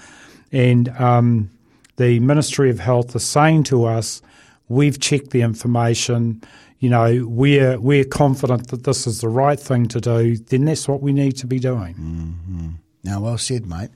and 0.52 0.90
um, 1.00 1.50
the 1.98 2.20
Ministry 2.20 2.70
of 2.70 2.80
Health 2.80 3.16
are 3.16 3.20
saying 3.20 3.64
to 3.66 3.86
us, 3.86 4.22
we've 4.68 5.00
checked 5.00 5.30
the 5.32 5.42
information. 5.42 6.42
You 6.80 6.90
know, 6.90 7.26
we're 7.26 7.80
we're 7.80 8.04
confident 8.04 8.68
that 8.70 8.84
this 8.84 9.08
is 9.08 9.22
the 9.22 9.30
right 9.30 9.60
thing 9.60 9.88
to 9.88 10.02
do. 10.02 10.38
Then 10.38 10.66
that's 10.66 10.88
what 10.88 11.02
we 11.02 11.14
need 11.14 11.38
to 11.38 11.48
be 11.48 11.60
doing. 11.60 11.96
Now, 13.04 13.22
well 13.22 13.38
said, 13.38 13.66
mate. 13.66 13.92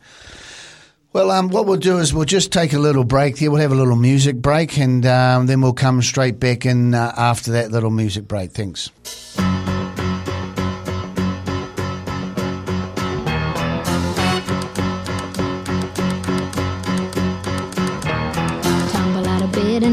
Well, 1.11 1.31
um, 1.31 1.49
what 1.49 1.65
we'll 1.65 1.77
do 1.77 1.97
is 1.97 2.13
we'll 2.13 2.25
just 2.25 2.51
take 2.51 2.71
a 2.71 2.77
little 2.79 3.03
break 3.03 3.37
here. 3.37 3.49
We'll 3.49 3.61
have 3.61 3.71
a 3.71 3.75
little 3.75 3.95
music 3.95 4.35
break, 4.35 4.77
and 4.77 5.03
um, 5.07 5.47
then 5.47 5.59
we'll 5.61 5.73
come 5.73 6.03
straight 6.03 6.39
back 6.39 6.67
in 6.67 6.93
uh, 6.93 7.13
after 7.17 7.51
that 7.53 7.71
little 7.71 7.89
music 7.89 8.27
break. 8.27 8.51
Thanks. 8.51 8.91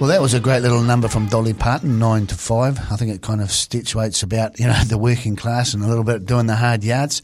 Well, 0.00 0.08
that 0.08 0.22
was 0.22 0.32
a 0.32 0.40
great 0.40 0.62
little 0.62 0.80
number 0.80 1.08
from 1.08 1.26
Dolly 1.26 1.52
Parton, 1.52 1.98
nine 1.98 2.26
to 2.28 2.34
five. 2.34 2.78
I 2.90 2.96
think 2.96 3.14
it 3.14 3.20
kind 3.20 3.42
of 3.42 3.50
statuates 3.50 4.22
about 4.22 4.58
you 4.58 4.66
know 4.66 4.82
the 4.86 4.96
working 4.96 5.36
class 5.36 5.74
and 5.74 5.84
a 5.84 5.86
little 5.86 6.04
bit 6.04 6.24
doing 6.24 6.46
the 6.46 6.56
hard 6.56 6.82
yards. 6.82 7.20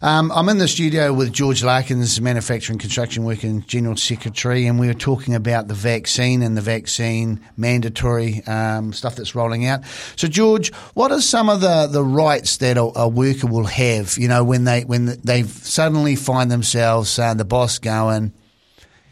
Um, 0.00 0.30
I'm 0.30 0.48
in 0.48 0.58
the 0.58 0.68
studio 0.68 1.12
with 1.12 1.32
George 1.32 1.64
Larkins, 1.64 2.20
manufacturing 2.20 2.78
construction 2.78 3.24
worker 3.24 3.48
and 3.48 3.66
general 3.66 3.96
secretary, 3.96 4.68
and 4.68 4.78
we 4.78 4.86
were 4.86 4.94
talking 4.94 5.34
about 5.34 5.66
the 5.66 5.74
vaccine 5.74 6.42
and 6.42 6.56
the 6.56 6.60
vaccine 6.60 7.40
mandatory 7.56 8.44
um, 8.46 8.92
stuff 8.92 9.16
that's 9.16 9.34
rolling 9.34 9.66
out. 9.66 9.80
So, 10.14 10.28
George, 10.28 10.72
what 10.94 11.10
are 11.10 11.20
some 11.20 11.48
of 11.48 11.62
the, 11.62 11.88
the 11.88 12.04
rights 12.04 12.58
that 12.58 12.76
a, 12.76 12.92
a 12.94 13.08
worker 13.08 13.48
will 13.48 13.66
have? 13.66 14.16
You 14.18 14.28
know, 14.28 14.44
when 14.44 14.62
they 14.62 14.84
when 14.84 15.06
they 15.24 15.42
suddenly 15.42 16.14
find 16.14 16.48
themselves 16.48 17.18
uh, 17.18 17.34
the 17.34 17.44
boss 17.44 17.80
going, 17.80 18.32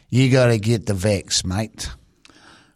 "You 0.09 0.31
got 0.31 0.47
to 0.47 0.59
get 0.59 0.87
the 0.87 0.95
vax, 0.95 1.45
mate." 1.45 1.91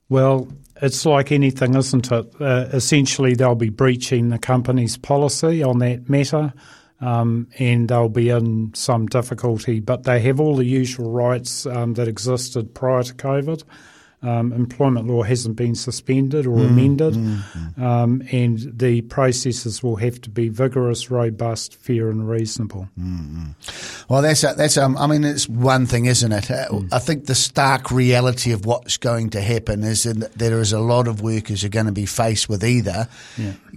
Well, 0.09 0.49
it's 0.81 1.05
like 1.07 1.33
anything, 1.33 1.75
isn't 1.75 2.13
it? 2.13 2.41
Uh, 2.41 2.69
essentially, 2.73 3.35
they'll 3.35 3.55
be 3.55 3.71
breaching 3.71 4.29
the 4.29 4.39
company's 4.39 4.97
policy 4.97 5.63
on 5.63 5.79
that 5.79 6.09
matter, 6.09 6.53
um, 7.01 7.49
and 7.59 7.89
they'll 7.89 8.09
be 8.09 8.29
in 8.29 8.73
some 8.75 9.07
difficulty. 9.07 9.81
But 9.81 10.05
they 10.05 10.21
have 10.21 10.39
all 10.39 10.57
the 10.57 10.65
usual 10.65 11.11
rights 11.11 11.67
um, 11.67 11.95
that 11.95 12.09
existed 12.09 12.75
prior 12.75 13.03
to 13.03 13.15
COVID. 13.15 13.65
Um, 14.23 14.53
employment 14.53 15.07
law 15.07 15.23
hasn't 15.23 15.57
been 15.57 15.75
suspended 15.75 16.47
or 16.47 16.59
amended, 16.59 17.15
Um, 17.77 18.23
and 18.33 18.59
the 18.79 19.03
processes 19.03 19.83
will 19.83 19.97
have 19.97 20.21
to 20.23 20.31
be 20.31 20.49
vigorous, 20.49 21.11
robust, 21.11 21.75
fair, 21.77 22.09
and 22.09 22.29
reasonable. 22.29 22.89
Well, 24.09 24.23
that's 24.23 24.43
a, 24.43 24.55
that's 24.57 24.79
um, 24.79 24.97
I 24.97 25.07
mean, 25.07 25.23
it's 25.23 25.49
one 25.49 25.87
thing, 25.87 26.07
isn't 26.07 26.33
it? 26.33 26.51
Uh, 26.51 26.81
I 26.93 26.99
think 26.99 27.27
the 27.27 27.35
stark 27.35 27.91
reality 27.91 28.53
of 28.53 28.65
what's 28.65 28.97
going 28.97 29.31
to 29.31 29.41
happen 29.43 29.85
is 29.85 30.05
that 30.05 30.33
there 30.33 30.61
is 30.61 30.73
a 30.73 30.81
lot 30.81 31.09
of 31.09 31.21
workers 31.21 31.61
who 31.61 31.67
are 31.67 31.71
going 31.71 31.87
to 31.87 31.93
be 31.93 32.07
faced 32.07 32.49
with 32.49 32.65
either 32.65 33.09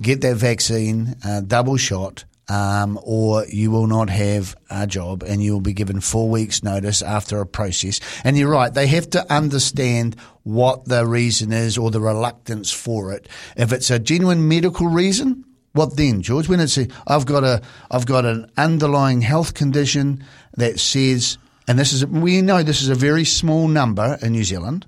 get 0.02 0.22
that 0.22 0.38
vaccine, 0.38 1.16
uh, 1.26 1.42
double 1.42 1.78
shot. 1.78 2.24
Um, 2.50 3.00
or 3.04 3.46
you 3.46 3.70
will 3.70 3.86
not 3.86 4.10
have 4.10 4.56
a 4.72 4.88
job 4.88 5.22
and 5.22 5.42
you 5.44 5.54
will 5.54 5.62
be 5.62 5.74
given 5.74 6.02
four 6.02 6.30
weeks 6.30 6.64
notice 6.64 7.04
after 7.04 7.40
a 7.40 7.46
process. 7.46 8.00
And 8.24 8.36
you're 8.36 8.50
right, 8.50 8.74
they 8.74 8.88
have 8.88 9.10
to 9.12 9.32
understand 9.32 10.16
what 10.42 10.86
the 10.86 11.06
reason 11.06 11.52
is 11.52 11.78
or 11.78 11.92
the 11.92 12.02
reluctance 12.02 12.72
for 12.72 13.14
it. 13.14 13.30
If 13.56 13.72
it's 13.72 13.92
a 13.92 14.00
genuine 14.00 14.48
medical 14.48 14.88
reason, 14.88 15.46
what 15.74 15.96
then, 15.96 16.22
George? 16.24 16.50
When 16.50 16.60
it's 16.60 16.78
a, 16.78 16.88
I've 17.06 17.26
got 17.26 17.44
a, 17.44 17.62
I've 17.92 18.08
got 18.08 18.26
an 18.26 18.52
underlying 18.58 19.22
health 19.22 19.54
condition 19.54 20.26
that 20.58 20.80
says, 20.80 21.38
and 21.68 21.78
this 21.78 21.94
is, 21.94 22.06
we 22.06 22.42
know 22.42 22.64
this 22.64 22.82
is 22.82 22.90
a 22.90 22.96
very 22.96 23.26
small 23.26 23.68
number 23.68 24.18
in 24.22 24.32
New 24.32 24.44
Zealand. 24.44 24.88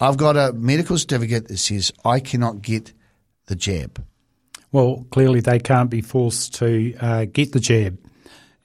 I've 0.00 0.16
got 0.16 0.36
a 0.36 0.52
medical 0.52 0.96
certificate 0.96 1.48
that 1.48 1.58
says 1.58 1.92
I 2.04 2.20
cannot 2.20 2.62
get 2.62 2.92
the 3.46 3.56
jab. 3.56 4.04
Well, 4.72 5.06
clearly 5.10 5.40
they 5.40 5.58
can't 5.58 5.90
be 5.90 6.02
forced 6.02 6.54
to 6.56 6.94
uh, 7.00 7.24
get 7.26 7.52
the 7.52 7.60
jab, 7.60 7.98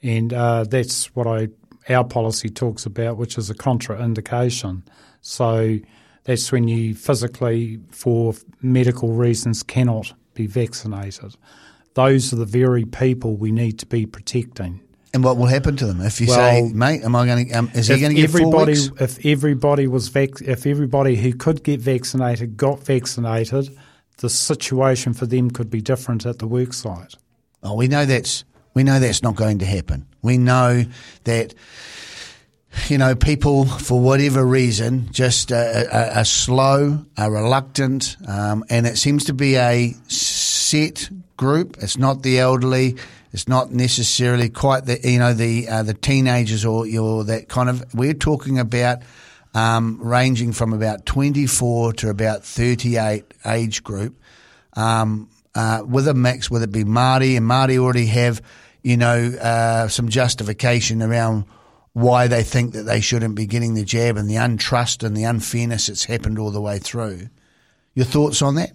and 0.02 0.32
uh, 0.32 0.64
that's 0.64 1.14
what 1.14 1.26
I 1.26 1.48
our 1.88 2.04
policy 2.04 2.48
talks 2.48 2.86
about, 2.86 3.16
which 3.16 3.36
is 3.36 3.50
a 3.50 3.54
contraindication. 3.54 4.82
So 5.20 5.78
that's 6.24 6.50
when 6.50 6.68
you 6.68 6.94
physically, 6.94 7.80
for 7.90 8.34
medical 8.62 9.12
reasons, 9.12 9.62
cannot 9.62 10.12
be 10.34 10.46
vaccinated. 10.46 11.36
Those 11.94 12.32
are 12.32 12.36
the 12.36 12.46
very 12.46 12.84
people 12.84 13.36
we 13.36 13.52
need 13.52 13.78
to 13.80 13.86
be 13.86 14.06
protecting. 14.06 14.80
And 15.12 15.22
what 15.22 15.36
will 15.36 15.46
happen 15.46 15.76
to 15.76 15.86
them 15.86 16.00
if 16.00 16.20
you 16.20 16.26
Well, 16.26 16.36
say, 16.68 16.72
mate, 16.72 17.04
am 17.04 17.14
I 17.14 17.24
going 17.24 17.48
to? 17.48 17.52
Um, 17.54 17.70
is 17.72 17.86
he 17.86 18.00
going 18.00 18.16
to 18.16 18.20
get 18.20 18.30
four 18.30 18.66
weeks? 18.66 18.90
if 18.98 19.24
everybody 19.24 19.86
was 19.86 20.08
vac- 20.08 20.42
if 20.42 20.66
everybody 20.66 21.14
who 21.14 21.32
could 21.32 21.62
get 21.62 21.80
vaccinated 21.80 22.56
got 22.56 22.84
vaccinated, 22.84 23.68
the 24.18 24.30
situation 24.30 25.14
for 25.14 25.26
them 25.26 25.50
could 25.50 25.70
be 25.70 25.80
different 25.80 26.26
at 26.26 26.38
the 26.38 26.48
worksite. 26.48 27.16
Oh, 27.62 27.74
we 27.74 27.88
know 27.88 28.04
that's 28.04 28.44
we 28.74 28.82
know 28.82 28.98
that's 28.98 29.22
not 29.22 29.36
going 29.36 29.58
to 29.60 29.66
happen. 29.66 30.06
We 30.22 30.38
know 30.38 30.84
that 31.24 31.54
you 32.88 32.98
know 32.98 33.14
people 33.14 33.64
for 33.64 34.00
whatever 34.00 34.44
reason 34.44 35.10
just 35.12 35.52
uh, 35.52 35.84
are, 35.90 36.18
are 36.18 36.24
slow, 36.24 37.04
are 37.16 37.30
reluctant, 37.30 38.16
um, 38.28 38.64
and 38.68 38.86
it 38.86 38.98
seems 38.98 39.24
to 39.24 39.32
be 39.32 39.56
a 39.56 39.94
set 40.08 41.08
group. 41.36 41.76
It's 41.80 41.98
not 41.98 42.22
the 42.22 42.38
elderly. 42.38 42.96
It's 43.32 43.48
not 43.48 43.72
necessarily 43.72 44.48
quite 44.48 44.86
the 44.86 45.00
you 45.02 45.18
know 45.18 45.32
the 45.32 45.68
uh, 45.68 45.82
the 45.82 45.94
teenagers 45.94 46.64
or 46.64 46.86
or 46.98 47.24
that 47.24 47.48
kind 47.48 47.68
of. 47.68 47.94
We're 47.94 48.14
talking 48.14 48.58
about. 48.58 48.98
Um, 49.54 50.00
ranging 50.02 50.52
from 50.52 50.72
about 50.72 51.06
24 51.06 51.92
to 51.94 52.10
about 52.10 52.44
38 52.44 53.24
age 53.46 53.84
group, 53.84 54.20
um, 54.72 55.28
uh, 55.54 55.82
with 55.86 56.08
a 56.08 56.14
mix, 56.14 56.50
whether 56.50 56.64
it 56.64 56.72
be 56.72 56.82
Māori, 56.82 57.36
and 57.36 57.46
Māori 57.46 57.78
already 57.78 58.06
have, 58.06 58.42
you 58.82 58.96
know, 58.96 59.32
uh, 59.40 59.86
some 59.86 60.08
justification 60.08 61.02
around 61.02 61.44
why 61.92 62.26
they 62.26 62.42
think 62.42 62.72
that 62.72 62.82
they 62.82 63.00
shouldn't 63.00 63.36
be 63.36 63.46
getting 63.46 63.74
the 63.74 63.84
jab 63.84 64.16
and 64.16 64.28
the 64.28 64.34
untrust 64.34 65.04
and 65.04 65.16
the 65.16 65.22
unfairness 65.22 65.86
that's 65.86 66.04
happened 66.04 66.38
all 66.38 66.50
the 66.50 66.60
way 66.60 66.78
through. 66.78 67.28
Your 67.94 68.04
thoughts 68.04 68.42
on 68.42 68.56
that? 68.56 68.72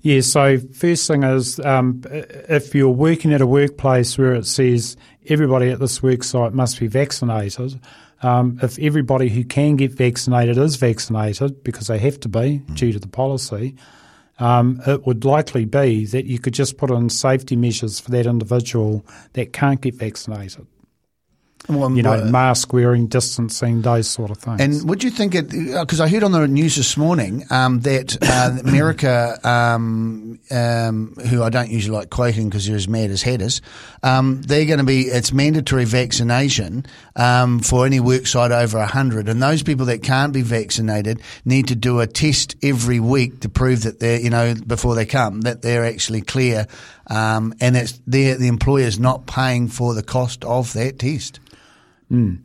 Yeah, 0.00 0.22
so 0.22 0.58
first 0.58 1.06
thing 1.06 1.22
is 1.22 1.60
um, 1.60 2.02
if 2.10 2.74
you're 2.74 2.88
working 2.88 3.32
at 3.32 3.42
a 3.42 3.46
workplace 3.46 4.16
where 4.16 4.34
it 4.34 4.46
says 4.46 4.96
everybody 5.28 5.68
at 5.68 5.78
this 5.78 6.02
work 6.02 6.24
site 6.24 6.54
must 6.54 6.80
be 6.80 6.86
vaccinated, 6.86 7.78
um, 8.22 8.58
if 8.62 8.78
everybody 8.78 9.28
who 9.28 9.44
can 9.44 9.76
get 9.76 9.92
vaccinated 9.92 10.58
is 10.58 10.76
vaccinated, 10.76 11.62
because 11.64 11.86
they 11.86 11.98
have 11.98 12.20
to 12.20 12.28
be 12.28 12.58
due 12.74 12.92
to 12.92 12.98
the 12.98 13.08
policy, 13.08 13.76
um, 14.38 14.80
it 14.86 15.06
would 15.06 15.24
likely 15.24 15.64
be 15.64 16.06
that 16.06 16.26
you 16.26 16.38
could 16.38 16.54
just 16.54 16.78
put 16.78 16.90
in 16.90 17.10
safety 17.10 17.56
measures 17.56 18.00
for 18.00 18.10
that 18.10 18.26
individual 18.26 19.04
that 19.34 19.52
can't 19.52 19.80
get 19.80 19.94
vaccinated. 19.94 20.66
Well, 21.68 21.92
You 21.92 22.02
know, 22.02 22.14
uh, 22.14 22.24
mask 22.24 22.72
wearing, 22.72 23.06
distancing, 23.06 23.82
those 23.82 24.08
sort 24.08 24.30
of 24.30 24.38
things. 24.38 24.60
And 24.60 24.88
would 24.88 25.04
you 25.04 25.10
think 25.10 25.34
it? 25.34 25.50
Because 25.50 26.00
I 26.00 26.08
heard 26.08 26.24
on 26.24 26.32
the 26.32 26.48
news 26.48 26.76
this 26.76 26.96
morning 26.96 27.44
um, 27.50 27.80
that 27.80 28.16
uh, 28.22 28.58
America, 28.66 29.38
um, 29.44 30.40
um, 30.50 31.14
who 31.28 31.42
I 31.42 31.50
don't 31.50 31.70
usually 31.70 31.96
like 31.96 32.10
quoting 32.10 32.48
because 32.48 32.66
they're 32.66 32.76
as 32.76 32.88
mad 32.88 33.10
as 33.10 33.22
hatters, 33.22 33.60
um, 34.02 34.42
they're 34.42 34.64
going 34.64 34.78
to 34.78 34.84
be. 34.84 35.02
It's 35.02 35.32
mandatory 35.32 35.84
vaccination 35.84 36.86
um, 37.14 37.60
for 37.60 37.86
any 37.86 38.00
worksite 38.00 38.50
over 38.50 38.84
hundred, 38.84 39.28
and 39.28 39.42
those 39.42 39.62
people 39.62 39.86
that 39.86 40.02
can't 40.02 40.32
be 40.32 40.42
vaccinated 40.42 41.20
need 41.44 41.68
to 41.68 41.76
do 41.76 42.00
a 42.00 42.06
test 42.06 42.56
every 42.62 43.00
week 43.00 43.40
to 43.40 43.48
prove 43.48 43.82
that 43.82 44.00
they're, 44.00 44.20
you 44.20 44.30
know, 44.30 44.54
before 44.66 44.94
they 44.94 45.06
come 45.06 45.42
that 45.42 45.62
they're 45.62 45.84
actually 45.84 46.22
clear, 46.22 46.66
um, 47.06 47.54
and 47.60 47.76
the 47.76 48.34
the 48.34 48.48
employer's 48.48 48.98
not 48.98 49.26
paying 49.26 49.68
for 49.68 49.94
the 49.94 50.02
cost 50.02 50.44
of 50.44 50.72
that 50.72 50.98
test. 50.98 51.38
Mm. 52.10 52.38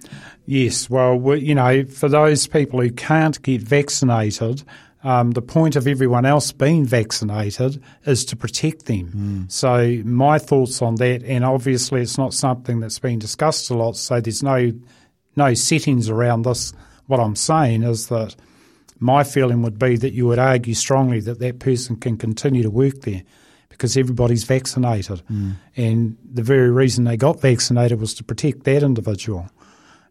Yes, 0.46 0.90
well, 0.90 1.16
we, 1.16 1.40
you 1.40 1.56
know, 1.56 1.86
for 1.86 2.08
those 2.08 2.48
people 2.48 2.80
who 2.80 2.92
can't 2.92 3.42
get 3.42 3.62
vaccinated, 3.62 4.64
um, 5.06 5.32
the 5.32 5.42
point 5.42 5.76
of 5.76 5.88
everyone 5.88 6.26
else 6.26 6.52
being 6.52 6.84
vaccinated 6.84 7.82
is 8.06 8.26
to 8.26 8.36
protect 8.36 8.86
them. 8.86 9.12
Mm. 9.12 9.52
So 9.52 10.02
my 10.04 10.40
thoughts 10.40 10.82
on 10.82 10.96
that, 10.96 11.24
and 11.24 11.46
obviously 11.46 12.02
it's 12.02 12.18
not 12.18 12.34
something 12.34 12.80
that's 12.80 12.98
been 12.98 13.20
discussed 13.20 13.70
a 13.70 13.76
lot, 13.76 13.98
so 13.98 14.20
there's 14.20 14.42
no 14.42 14.74
no 15.36 15.54
settings 15.54 16.10
around 16.10 16.44
this. 16.44 16.74
What 17.06 17.20
I'm 17.20 17.36
saying 17.36 17.84
is 17.84 18.08
that 18.08 18.36
my 19.00 19.24
feeling 19.24 19.62
would 19.62 19.78
be 19.78 19.96
that 19.98 20.14
you 20.14 20.26
would 20.26 20.40
argue 20.40 20.74
strongly 20.74 21.20
that 21.20 21.40
that 21.40 21.60
person 21.60 21.98
can 21.98 22.18
continue 22.18 22.64
to 22.64 22.70
work 22.72 23.02
there 23.02 23.22
because 23.70 23.98
everybody's 23.98 24.46
vaccinated, 24.46 25.22
mm. 25.30 25.54
and 25.76 26.18
the 26.34 26.42
very 26.42 26.72
reason 26.72 27.04
they 27.04 27.18
got 27.18 27.42
vaccinated 27.42 28.00
was 28.00 28.16
to 28.16 28.24
protect 28.24 28.64
that 28.64 28.82
individual. 28.82 29.48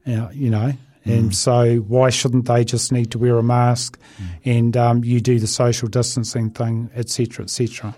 You 0.07 0.51
know, 0.51 0.73
and 1.05 1.35
so 1.35 1.77
why 1.79 2.11
shouldn't 2.11 2.47
they 2.47 2.65
just 2.65 2.93
need 2.93 3.11
to 3.13 3.19
wear 3.19 3.37
a 3.39 3.43
mask, 3.43 3.99
and 4.45 4.77
um, 4.77 5.05
you 5.05 5.21
do 5.21 5.39
the 5.39 5.47
social 5.47 5.89
distancing 5.89 6.51
thing, 6.51 6.91
etc., 6.95 7.45
etc. 7.45 7.95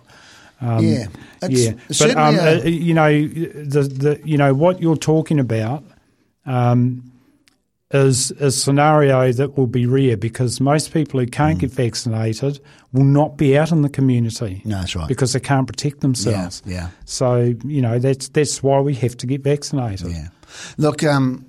Um, 0.60 0.84
yeah, 0.84 1.06
It's- 1.42 1.50
yeah, 1.66 1.72
but 2.00 2.16
um, 2.16 2.34
a- 2.38 2.60
uh, 2.60 2.64
you 2.64 2.94
know 2.94 3.10
the 3.28 3.82
the 3.82 4.20
you 4.24 4.38
know 4.38 4.54
what 4.54 4.80
you're 4.80 4.96
talking 4.96 5.38
about 5.38 5.84
um, 6.46 7.12
is 7.92 8.30
a 8.32 8.50
scenario 8.50 9.32
that 9.32 9.56
will 9.56 9.66
be 9.68 9.86
rare 9.86 10.16
because 10.16 10.60
most 10.60 10.92
people 10.92 11.20
who 11.20 11.26
Mm. 11.26 11.32
can't 11.32 11.58
get 11.58 11.70
vaccinated 11.70 12.58
will 12.92 13.04
not 13.04 13.36
be 13.36 13.56
out 13.56 13.70
in 13.70 13.82
the 13.82 13.88
community. 13.88 14.62
No, 14.64 14.80
that's 14.80 14.96
right. 14.96 15.06
because 15.08 15.32
they 15.34 15.40
can't 15.40 15.66
protect 15.66 16.00
themselves. 16.00 16.62
yeah. 16.66 16.88
So 17.04 17.54
you 17.64 17.82
know 17.82 17.98
that's 17.98 18.28
that's 18.28 18.62
why 18.62 18.80
we 18.80 18.94
have 18.94 19.16
to 19.18 19.26
get 19.26 19.42
vaccinated. 19.44 20.08
Yeah. 20.10 20.28
Look, 20.78 21.04
um, 21.04 21.44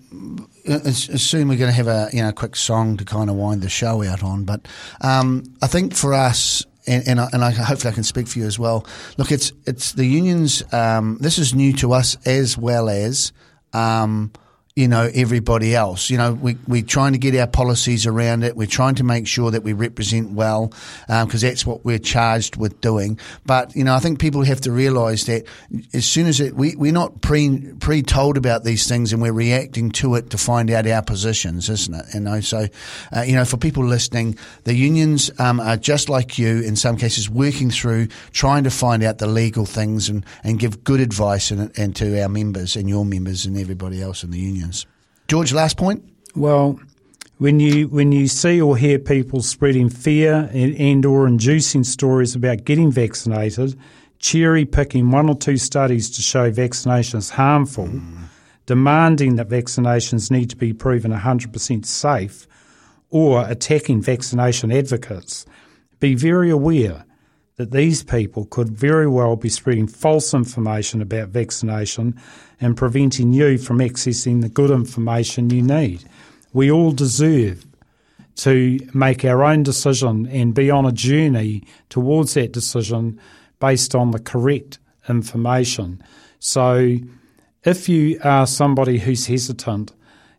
soon 0.94 1.48
we're 1.48 1.58
going 1.58 1.70
to 1.70 1.76
have 1.76 1.88
a 1.88 2.10
you 2.14 2.22
know 2.22 2.32
quick 2.32 2.56
song 2.56 2.98
to 2.98 3.06
kind 3.06 3.30
of 3.30 3.36
wind 3.36 3.62
the 3.62 3.70
show 3.70 4.04
out 4.04 4.24
on, 4.24 4.44
but 4.44 4.68
um, 5.02 5.44
I 5.62 5.68
think 5.68 5.96
for 5.96 6.14
us. 6.14 6.66
And, 6.90 7.06
and, 7.06 7.20
I, 7.20 7.28
and 7.34 7.44
I, 7.44 7.52
hopefully 7.52 7.92
I 7.92 7.94
can 7.94 8.06
speak 8.06 8.30
for 8.30 8.40
you 8.40 8.46
as 8.46 8.58
well. 8.58 8.88
Look, 9.18 9.30
it's 9.30 9.52
it's 9.66 9.92
the 9.92 10.06
unions. 10.06 10.64
Um, 10.72 11.18
this 11.20 11.38
is 11.38 11.54
new 11.54 11.74
to 11.74 11.92
us 11.92 12.16
as 12.26 12.58
well 12.58 12.88
as 12.88 13.34
um, 13.74 14.32
you 14.78 14.88
know 14.88 15.10
everybody 15.16 15.74
else. 15.76 16.12
You 16.12 16.18
know, 16.18 16.34
we 16.34 16.56
we're 16.68 16.84
trying 16.84 17.14
to 17.14 17.18
get 17.18 17.36
our 17.36 17.48
policies 17.48 18.06
around 18.06 18.44
it. 18.44 18.56
We're 18.56 18.68
trying 18.68 18.94
to 18.96 19.04
make 19.04 19.26
sure 19.26 19.50
that 19.50 19.64
we 19.64 19.74
represent 19.74 20.32
well 20.32 20.72
because 21.08 21.42
that's 21.42 21.66
what 21.66 21.84
we're 21.84 21.98
charged 21.98 22.58
with 22.58 22.80
doing. 22.80 23.20
But 23.46 23.76
you 23.76 23.84
know, 23.84 23.96
I 23.96 24.00
think 24.00 24.20
people 24.20 24.44
have 24.44 24.62
to 24.62 24.72
realise 24.72 25.26
that 25.26 25.46
as 25.94 26.06
soon 26.06 26.28
as 26.28 26.40
it, 26.40 26.54
we 26.54 26.76
we're 26.76 26.92
not 26.92 27.22
pre 27.22 27.74
pre 27.80 28.04
told 28.04 28.38
about 28.38 28.64
these 28.64 28.88
things 28.88 29.12
and 29.12 29.22
we're 29.22 29.34
reacting 29.34 29.90
to 29.94 30.14
it 30.14 30.30
to 30.30 30.38
find 30.38 30.70
out 30.70 30.86
our 30.86 31.02
positions, 31.02 31.70
isn't 31.70 31.96
it? 31.96 32.06
You 32.14 32.20
know, 32.20 32.40
so 32.42 32.68
uh, 33.16 33.22
you 33.22 33.34
know, 33.34 33.46
for 33.46 33.58
people 33.58 33.84
listening, 33.84 34.38
the 34.66 34.76
unions 34.76 35.32
um, 35.40 35.60
are 35.60 35.78
just 35.78 36.08
like 36.08 36.38
you 36.38 36.62
in 36.62 36.76
some 36.76 36.98
cases, 36.98 37.32
working 37.32 37.72
through 37.72 38.10
trying 38.32 38.64
to 38.66 38.70
find 38.70 39.04
out 39.04 39.18
the 39.18 39.28
legal 39.28 39.66
things 39.66 40.08
and, 40.08 40.24
and 40.44 40.60
give 40.60 40.84
good 40.84 41.00
advice 41.00 41.50
and, 41.50 41.76
and 41.80 41.96
to 41.96 42.22
our 42.22 42.30
members 42.30 42.76
and 42.76 42.88
your 42.88 43.06
members 43.06 43.48
and 43.48 43.58
everybody 43.58 44.04
else 44.04 44.24
in 44.24 44.30
the 44.30 44.38
George, 45.28 45.54
last 45.54 45.78
point. 45.78 46.04
Well, 46.36 46.80
when 47.38 47.60
you 47.60 47.88
when 47.88 48.12
you 48.12 48.28
see 48.28 48.60
or 48.62 48.78
hear 48.78 48.98
people 49.00 49.42
spreading 49.42 49.90
fear 49.90 50.50
and, 50.54 50.76
and 50.76 51.06
or 51.06 51.28
inducing 51.28 51.84
stories 51.84 52.36
about 52.36 52.66
getting 52.66 52.92
vaccinated, 52.92 53.78
cherry 54.20 54.66
picking 54.66 55.12
one 55.12 55.30
or 55.30 55.36
two 55.36 55.58
studies 55.58 56.10
to 56.12 56.22
show 56.22 56.52
vaccination 56.52 57.20
is 57.20 57.30
harmful, 57.32 57.90
demanding 58.66 59.36
that 59.36 59.50
vaccinations 59.50 60.32
need 60.32 60.50
to 60.50 60.56
be 60.56 60.74
proven 60.74 61.12
100% 61.12 61.86
safe, 61.86 62.48
or 63.10 63.48
attacking 63.48 64.02
vaccination 64.02 64.72
advocates, 64.72 65.46
be 66.00 66.16
very 66.16 66.50
aware 66.50 67.06
that 67.58 67.72
these 67.72 68.04
people 68.04 68.46
could 68.46 68.70
very 68.70 69.08
well 69.08 69.36
be 69.36 69.50
spreading 69.50 69.88
false 69.88 70.34
information 70.34 71.02
about 71.02 71.30
vaccination 71.30 72.16
and 72.62 72.78
preventing 72.78 73.34
you 73.34 73.58
from 73.58 73.80
accessing 73.80 74.42
the 74.42 74.50
good 74.50 74.70
information 74.70 75.50
you 75.50 75.64
need. 75.64 76.04
We 76.54 76.72
all 76.72 76.92
deserve 76.92 77.66
to 78.38 78.80
make 78.94 79.26
our 79.26 79.44
own 79.44 79.64
decision 79.64 80.28
and 80.28 80.54
be 80.54 80.70
on 80.70 80.86
a 80.86 80.92
journey 80.92 81.64
towards 81.90 82.36
that 82.36 82.52
decision 82.52 83.20
based 83.60 83.96
on 83.96 84.12
the 84.12 84.20
correct 84.20 84.78
information. 85.10 86.02
So, 86.38 86.98
if 87.64 87.90
you 87.90 88.20
are 88.24 88.46
somebody 88.46 89.00
who's 89.00 89.26
hesitant 89.26 89.92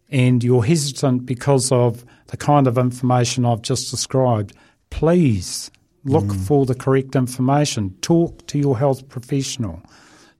and 0.09 0.43
you're 0.45 0.65
hesitant 0.65 1.27
because 1.27 1.73
of 1.73 2.05
the 2.29 2.37
kind 2.37 2.69
of 2.69 2.79
information 2.79 3.45
I've 3.45 3.63
just 3.63 3.91
described, 3.91 4.55
please 4.91 5.73
look 6.05 6.25
mm. 6.25 6.47
for 6.47 6.67
the 6.67 6.75
correct 6.75 7.17
information. 7.17 7.97
Talk 8.01 8.47
to 8.49 8.59
your 8.59 8.79
health 8.79 9.09
professional. 9.09 9.83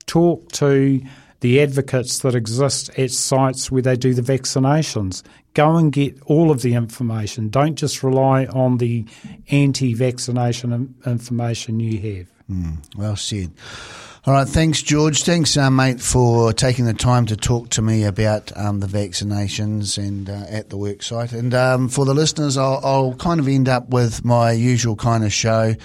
Talk 0.05 0.51
to 0.53 1.01
the 1.41 1.61
advocates 1.61 2.19
that 2.19 2.35
exist 2.35 2.89
at 2.97 3.11
sites 3.11 3.71
where 3.71 3.81
they 3.81 3.95
do 3.95 4.13
the 4.13 4.21
vaccinations. 4.21 5.23
Go 5.53 5.77
and 5.77 5.91
get 5.91 6.17
all 6.25 6.51
of 6.51 6.61
the 6.61 6.73
information. 6.73 7.49
Don't 7.49 7.75
just 7.75 8.03
rely 8.03 8.45
on 8.47 8.77
the 8.77 9.05
anti 9.49 9.93
vaccination 9.93 10.95
information 11.05 11.79
you 11.79 11.99
have. 11.99 12.27
Mm, 12.51 12.97
well 12.97 13.15
said. 13.15 13.51
All 14.25 14.33
right, 14.33 14.47
thanks, 14.47 14.81
George. 14.81 15.23
Thanks, 15.23 15.55
uh, 15.55 15.71
mate, 15.71 16.01
for 16.01 16.51
taking 16.51 16.83
the 16.83 16.93
time 16.93 17.25
to 17.27 17.37
talk 17.37 17.69
to 17.71 17.81
me 17.81 18.03
about 18.03 18.51
um, 18.57 18.81
the 18.81 18.87
vaccinations 18.87 19.97
and 19.97 20.29
uh, 20.29 20.43
at 20.49 20.69
the 20.69 20.77
worksite. 20.77 21.31
And 21.31 21.53
um, 21.53 21.87
for 21.87 22.03
the 22.03 22.13
listeners, 22.13 22.57
I'll, 22.57 22.81
I'll, 22.83 23.13
kind 23.13 23.39
of 23.39 23.47
end 23.47 23.69
up 23.69 23.89
with 23.89 24.25
my 24.25 24.51
usual 24.51 24.97
kind 24.97 25.23
of 25.23 25.31
show 25.31 25.75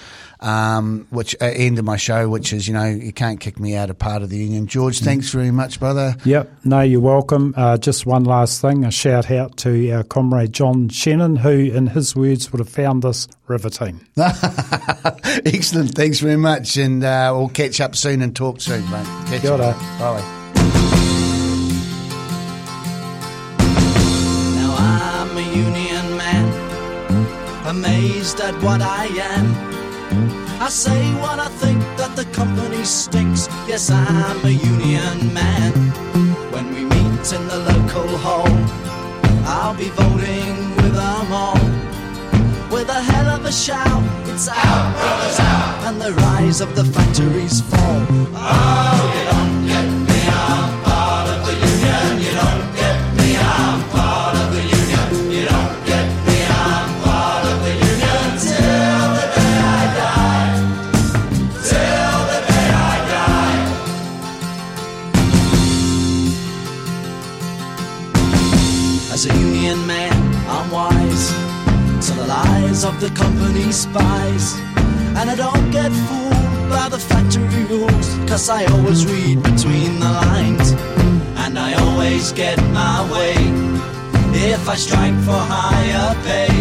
um, 0.45 1.07
which 1.09 1.35
uh, 1.41 1.45
end 1.45 1.79
of 1.79 1.85
my 1.85 1.97
show, 1.97 2.29
which 2.29 2.53
is 2.53 2.67
you 2.67 2.73
know 2.73 2.85
you 2.85 3.11
can't 3.11 3.39
kick 3.39 3.59
me 3.59 3.75
out 3.75 3.89
of 3.89 3.97
part 3.97 4.21
of 4.21 4.29
the 4.29 4.37
union. 4.37 4.67
George, 4.67 4.99
mm. 4.99 5.03
thanks 5.03 5.29
very 5.29 5.51
much, 5.51 5.79
brother. 5.79 6.15
Yep, 6.23 6.51
no, 6.63 6.81
you're 6.81 6.99
welcome. 6.99 7.53
Uh, 7.57 7.77
just 7.77 8.05
one 8.05 8.25
last 8.25 8.61
thing, 8.61 8.85
a 8.85 8.91
shout 8.91 9.31
out 9.31 9.57
to 9.57 9.91
our 9.91 10.03
comrade 10.03 10.53
John 10.53 10.89
Shannon, 10.89 11.37
who, 11.37 11.49
in 11.49 11.87
his 11.87 12.15
words, 12.15 12.51
would 12.51 12.59
have 12.59 12.69
found 12.69 13.03
this 13.03 13.27
riveting. 13.47 14.05
Excellent, 14.17 15.95
thanks 15.95 16.19
very 16.19 16.37
much, 16.37 16.77
and 16.77 17.03
uh, 17.03 17.31
we'll 17.35 17.49
catch 17.49 17.79
up 17.81 17.95
soon 17.95 18.21
and 18.21 18.35
talk 18.35 18.61
soon, 18.61 18.81
mate. 18.89 19.05
Catch 19.27 19.41
Kia 19.41 19.51
ora. 19.51 19.73
Bye. 19.99 20.21
Now 24.55 24.75
I'm 24.77 25.37
a 25.37 25.41
union 25.41 26.17
man, 26.17 27.67
amazed 27.67 28.39
at 28.39 28.55
what 28.63 28.81
I 28.81 29.05
am. 29.05 29.75
I 30.61 30.69
say 30.69 31.13
what 31.15 31.39
I 31.39 31.49
think 31.49 31.81
that 31.97 32.15
the 32.15 32.25
company 32.33 32.83
stinks. 32.85 33.47
Yes, 33.67 33.91
I'm 33.91 34.45
a 34.45 34.49
union 34.49 35.33
man. 35.33 35.71
When 36.51 36.73
we 36.73 36.83
meet 36.85 37.33
in 37.33 37.47
the 37.47 37.57
local 37.71 38.07
hall, 38.17 38.47
I'll 39.45 39.75
be 39.75 39.89
voting 39.89 40.75
with 40.77 40.93
them 40.95 41.31
all. 41.31 41.64
With 43.45 43.53
a 43.53 43.73
hell 43.73 43.99
of 43.99 44.09
a 44.09 44.09
shout, 44.09 44.33
it's 44.33 44.47
out, 44.47 44.97
brothers, 44.97 45.39
out, 45.39 45.83
and 45.85 46.01
the 46.01 46.13
rise 46.13 46.61
of 46.61 46.75
the 46.75 46.83
factories 46.83 47.61
fall. 47.61 48.07
Oh, 48.33 49.13
you 49.13 49.44
I 84.75 84.77
strike 84.77 85.15
for 85.23 85.31
higher 85.31 86.13
pay. 86.25 86.53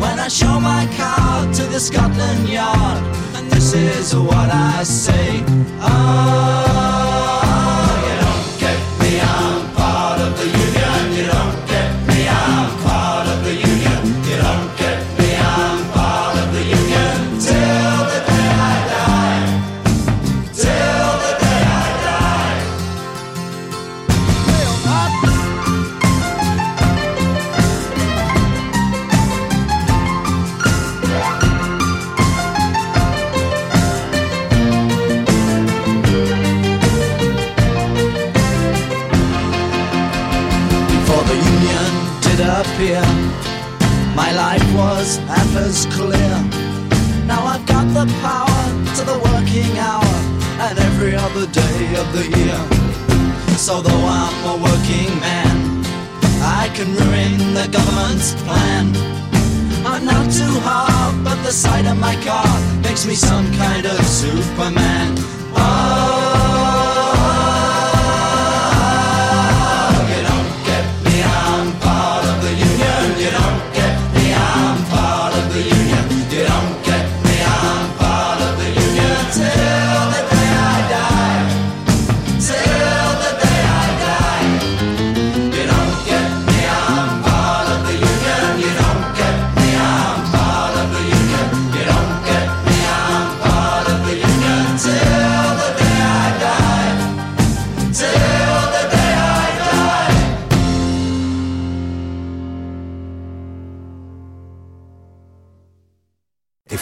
When 0.00 0.18
I 0.18 0.28
show 0.28 0.58
my 0.58 0.88
card 0.96 1.54
to 1.56 1.64
the 1.64 1.78
Scotland 1.78 2.48
Yard, 2.48 3.02
and 3.36 3.50
this 3.50 3.74
is 3.74 4.16
what 4.16 4.48
I 4.50 4.82
say. 4.82 5.44
Oh, 5.82 6.61